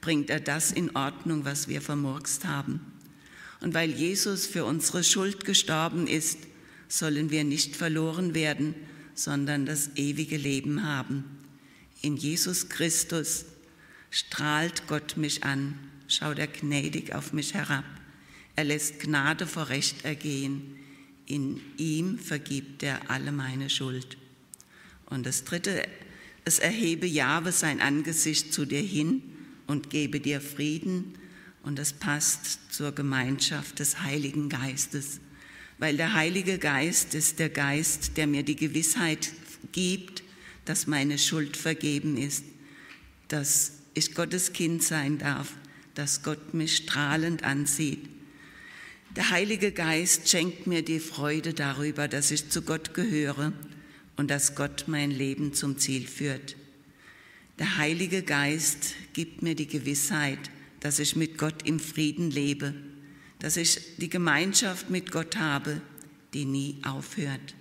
bringt 0.00 0.30
er 0.30 0.40
das 0.40 0.72
in 0.72 0.96
Ordnung, 0.96 1.44
was 1.44 1.68
wir 1.68 1.82
vermurkst 1.82 2.46
haben. 2.46 2.80
Und 3.60 3.74
weil 3.74 3.90
Jesus 3.90 4.46
für 4.46 4.64
unsere 4.64 5.04
Schuld 5.04 5.44
gestorben 5.44 6.06
ist, 6.06 6.38
sollen 6.88 7.28
wir 7.30 7.44
nicht 7.44 7.76
verloren 7.76 8.34
werden, 8.34 8.74
sondern 9.18 9.66
das 9.66 9.90
ewige 9.96 10.36
Leben 10.36 10.84
haben. 10.84 11.24
In 12.02 12.16
Jesus 12.16 12.68
Christus 12.68 13.46
strahlt 14.10 14.86
Gott 14.86 15.16
mich 15.16 15.42
an, 15.42 15.76
schaut 16.06 16.38
er 16.38 16.46
gnädig 16.46 17.12
auf 17.14 17.32
mich 17.32 17.54
herab. 17.54 17.84
Er 18.54 18.62
lässt 18.62 19.00
Gnade 19.00 19.48
vor 19.48 19.70
Recht 19.70 20.04
ergehen. 20.04 20.76
In 21.26 21.60
ihm 21.76 22.18
vergibt 22.18 22.84
er 22.84 23.10
alle 23.10 23.32
meine 23.32 23.70
Schuld. 23.70 24.16
Und 25.06 25.26
das 25.26 25.42
dritte, 25.42 25.82
es 26.44 26.60
erhebe 26.60 27.06
Jahwe 27.06 27.50
sein 27.50 27.80
Angesicht 27.80 28.54
zu 28.54 28.66
dir 28.66 28.80
hin 28.80 29.22
und 29.66 29.90
gebe 29.90 30.20
dir 30.20 30.40
Frieden. 30.40 31.14
Und 31.64 31.76
das 31.78 31.92
passt 31.92 32.72
zur 32.72 32.92
Gemeinschaft 32.92 33.80
des 33.80 34.00
Heiligen 34.00 34.48
Geistes, 34.48 35.18
weil 35.78 35.96
der 35.96 36.14
Heilige 36.14 36.58
Geist 36.58 37.14
ist 37.14 37.38
der 37.38 37.48
Geist, 37.48 38.16
der 38.16 38.26
mir 38.26 38.42
die 38.42 38.56
Gewissheit 38.56 39.32
gibt, 39.72 40.22
dass 40.64 40.86
meine 40.86 41.18
Schuld 41.18 41.56
vergeben 41.56 42.16
ist, 42.16 42.44
dass 43.28 43.72
ich 43.94 44.14
Gottes 44.14 44.52
Kind 44.52 44.82
sein 44.82 45.18
darf, 45.18 45.52
dass 45.94 46.22
Gott 46.22 46.54
mich 46.54 46.76
strahlend 46.76 47.44
ansieht. 47.44 48.08
Der 49.16 49.30
Heilige 49.30 49.72
Geist 49.72 50.28
schenkt 50.28 50.66
mir 50.66 50.82
die 50.82 51.00
Freude 51.00 51.54
darüber, 51.54 52.08
dass 52.08 52.30
ich 52.30 52.50
zu 52.50 52.62
Gott 52.62 52.94
gehöre 52.94 53.52
und 54.16 54.30
dass 54.30 54.54
Gott 54.54 54.84
mein 54.86 55.10
Leben 55.10 55.54
zum 55.54 55.78
Ziel 55.78 56.06
führt. 56.06 56.56
Der 57.58 57.78
Heilige 57.78 58.22
Geist 58.22 58.94
gibt 59.14 59.42
mir 59.42 59.54
die 59.54 59.66
Gewissheit, 59.66 60.38
dass 60.80 60.98
ich 60.98 61.16
mit 61.16 61.38
Gott 61.38 61.66
im 61.66 61.80
Frieden 61.80 62.30
lebe, 62.30 62.74
dass 63.38 63.56
ich 63.56 63.96
die 63.98 64.08
Gemeinschaft 64.08 64.90
mit 64.90 65.12
Gott 65.12 65.36
habe, 65.36 65.80
die 66.34 66.44
nie 66.44 66.78
aufhört. 66.84 67.54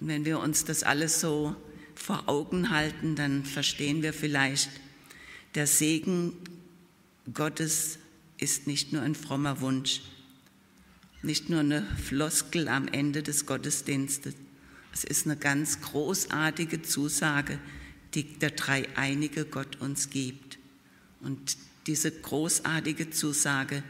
Und 0.00 0.08
wenn 0.08 0.24
wir 0.24 0.40
uns 0.40 0.64
das 0.64 0.82
alles 0.82 1.20
so 1.20 1.54
vor 1.94 2.28
Augen 2.28 2.70
halten, 2.70 3.16
dann 3.16 3.44
verstehen 3.44 4.02
wir 4.02 4.12
vielleicht, 4.12 4.70
der 5.54 5.66
Segen 5.66 6.32
Gottes 7.34 7.98
ist 8.38 8.66
nicht 8.66 8.92
nur 8.92 9.02
ein 9.02 9.14
frommer 9.14 9.60
Wunsch, 9.60 10.00
nicht 11.22 11.50
nur 11.50 11.60
eine 11.60 11.84
Floskel 12.02 12.68
am 12.68 12.88
Ende 12.88 13.22
des 13.22 13.44
Gottesdienstes. 13.44 14.34
Es 14.92 15.04
ist 15.04 15.26
eine 15.26 15.36
ganz 15.36 15.80
großartige 15.82 16.82
Zusage, 16.82 17.58
die 18.14 18.24
der 18.38 18.50
dreieinige 18.52 19.44
Gott 19.44 19.80
uns 19.80 20.10
gibt. 20.10 20.58
Und 21.20 21.56
diese 21.86 22.10
großartige 22.10 23.10
Zusage, 23.10 23.82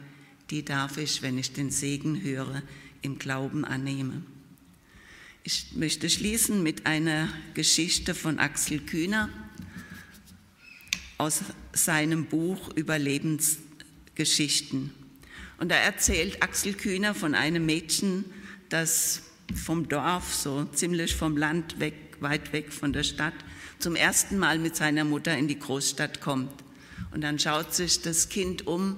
die 0.51 0.65
darf 0.65 0.97
ich, 0.97 1.23
wenn 1.23 1.39
ich 1.39 1.53
den 1.53 1.71
Segen 1.71 2.23
höre, 2.23 2.63
im 3.03 3.19
Glauben 3.19 3.65
annehmen. 3.65 4.27
Ich 5.43 5.73
möchte 5.75 6.11
schließen 6.11 6.63
mit 6.63 6.87
einer 6.87 7.29
Geschichte 7.55 8.15
von 8.15 8.39
Axel 8.39 8.81
Kühner 8.81 9.31
aus 11.19 11.41
seinem 11.73 12.27
Buch 12.27 12.75
Überlebensgeschichten. 12.75 14.91
Und 15.59 15.71
da 15.71 15.77
erzählt 15.77 16.43
Axel 16.43 16.75
Kühner 16.75 17.15
von 17.15 17.35
einem 17.35 17.65
Mädchen, 17.65 18.25
das 18.69 19.23
vom 19.55 19.89
Dorf, 19.89 20.35
so 20.35 20.65
ziemlich 20.67 21.15
vom 21.15 21.37
Land 21.37 21.81
weg, 21.81 21.95
weit 22.21 22.53
weg 22.53 22.73
von 22.73 22.93
der 22.93 23.03
Stadt, 23.03 23.35
zum 23.79 23.97
ersten 23.97 24.39
Mal 24.39 24.59
mit 24.59 24.77
seiner 24.77 25.05
Mutter 25.05 25.37
in 25.37 25.49
die 25.49 25.59
Großstadt 25.59 26.21
kommt. 26.21 26.53
Und 27.13 27.23
dann 27.23 27.39
schaut 27.39 27.75
sich 27.75 28.03
das 28.03 28.29
Kind 28.29 28.67
um 28.67 28.97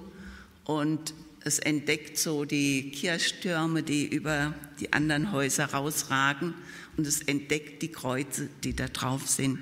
und 0.64 1.14
es 1.44 1.58
entdeckt 1.58 2.18
so 2.18 2.44
die 2.44 2.90
Kirchtürme, 2.90 3.82
die 3.82 4.06
über 4.06 4.54
die 4.80 4.92
anderen 4.92 5.32
Häuser 5.32 5.66
rausragen 5.66 6.54
und 6.96 7.06
es 7.06 7.20
entdeckt 7.22 7.82
die 7.82 7.90
Kreuze, 7.90 8.48
die 8.62 8.74
da 8.74 8.88
drauf 8.88 9.28
sind. 9.28 9.58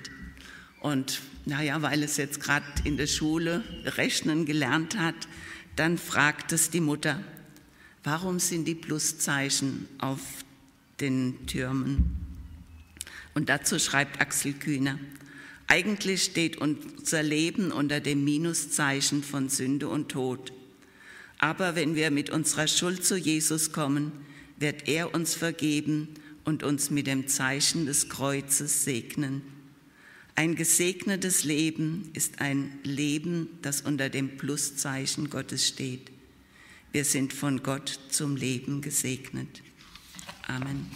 Und 0.80 1.20
naja, 1.46 1.80
weil 1.82 2.02
es 2.02 2.16
jetzt 2.16 2.40
gerade 2.40 2.66
in 2.84 2.96
der 2.96 3.06
Schule 3.06 3.64
rechnen 3.84 4.46
gelernt 4.46 4.98
hat, 4.98 5.14
dann 5.76 5.98
fragt 5.98 6.52
es 6.52 6.70
die 6.70 6.80
Mutter, 6.80 7.22
warum 8.04 8.38
sind 8.38 8.66
die 8.66 8.74
Pluszeichen 8.74 9.88
auf 9.98 10.20
den 11.00 11.46
Türmen? 11.46 12.16
Und 13.34 13.48
dazu 13.48 13.78
schreibt 13.78 14.20
Axel 14.20 14.52
Kühner, 14.52 14.98
eigentlich 15.66 16.24
steht 16.24 16.56
unser 16.58 17.22
Leben 17.22 17.70
unter 17.70 18.00
dem 18.00 18.24
Minuszeichen 18.24 19.22
von 19.22 19.48
Sünde 19.48 19.88
und 19.88 20.08
Tod. 20.08 20.52
Aber 21.40 21.74
wenn 21.74 21.94
wir 21.94 22.10
mit 22.10 22.28
unserer 22.28 22.68
Schuld 22.68 23.02
zu 23.02 23.16
Jesus 23.16 23.72
kommen, 23.72 24.12
wird 24.58 24.86
er 24.88 25.14
uns 25.14 25.34
vergeben 25.34 26.08
und 26.44 26.62
uns 26.62 26.90
mit 26.90 27.06
dem 27.06 27.28
Zeichen 27.28 27.86
des 27.86 28.10
Kreuzes 28.10 28.84
segnen. 28.84 29.40
Ein 30.34 30.54
gesegnetes 30.54 31.44
Leben 31.44 32.10
ist 32.12 32.42
ein 32.42 32.78
Leben, 32.82 33.48
das 33.62 33.80
unter 33.80 34.10
dem 34.10 34.36
Pluszeichen 34.36 35.30
Gottes 35.30 35.66
steht. 35.66 36.10
Wir 36.92 37.06
sind 37.06 37.32
von 37.32 37.62
Gott 37.62 37.98
zum 38.10 38.36
Leben 38.36 38.82
gesegnet. 38.82 39.62
Amen. 40.46 40.90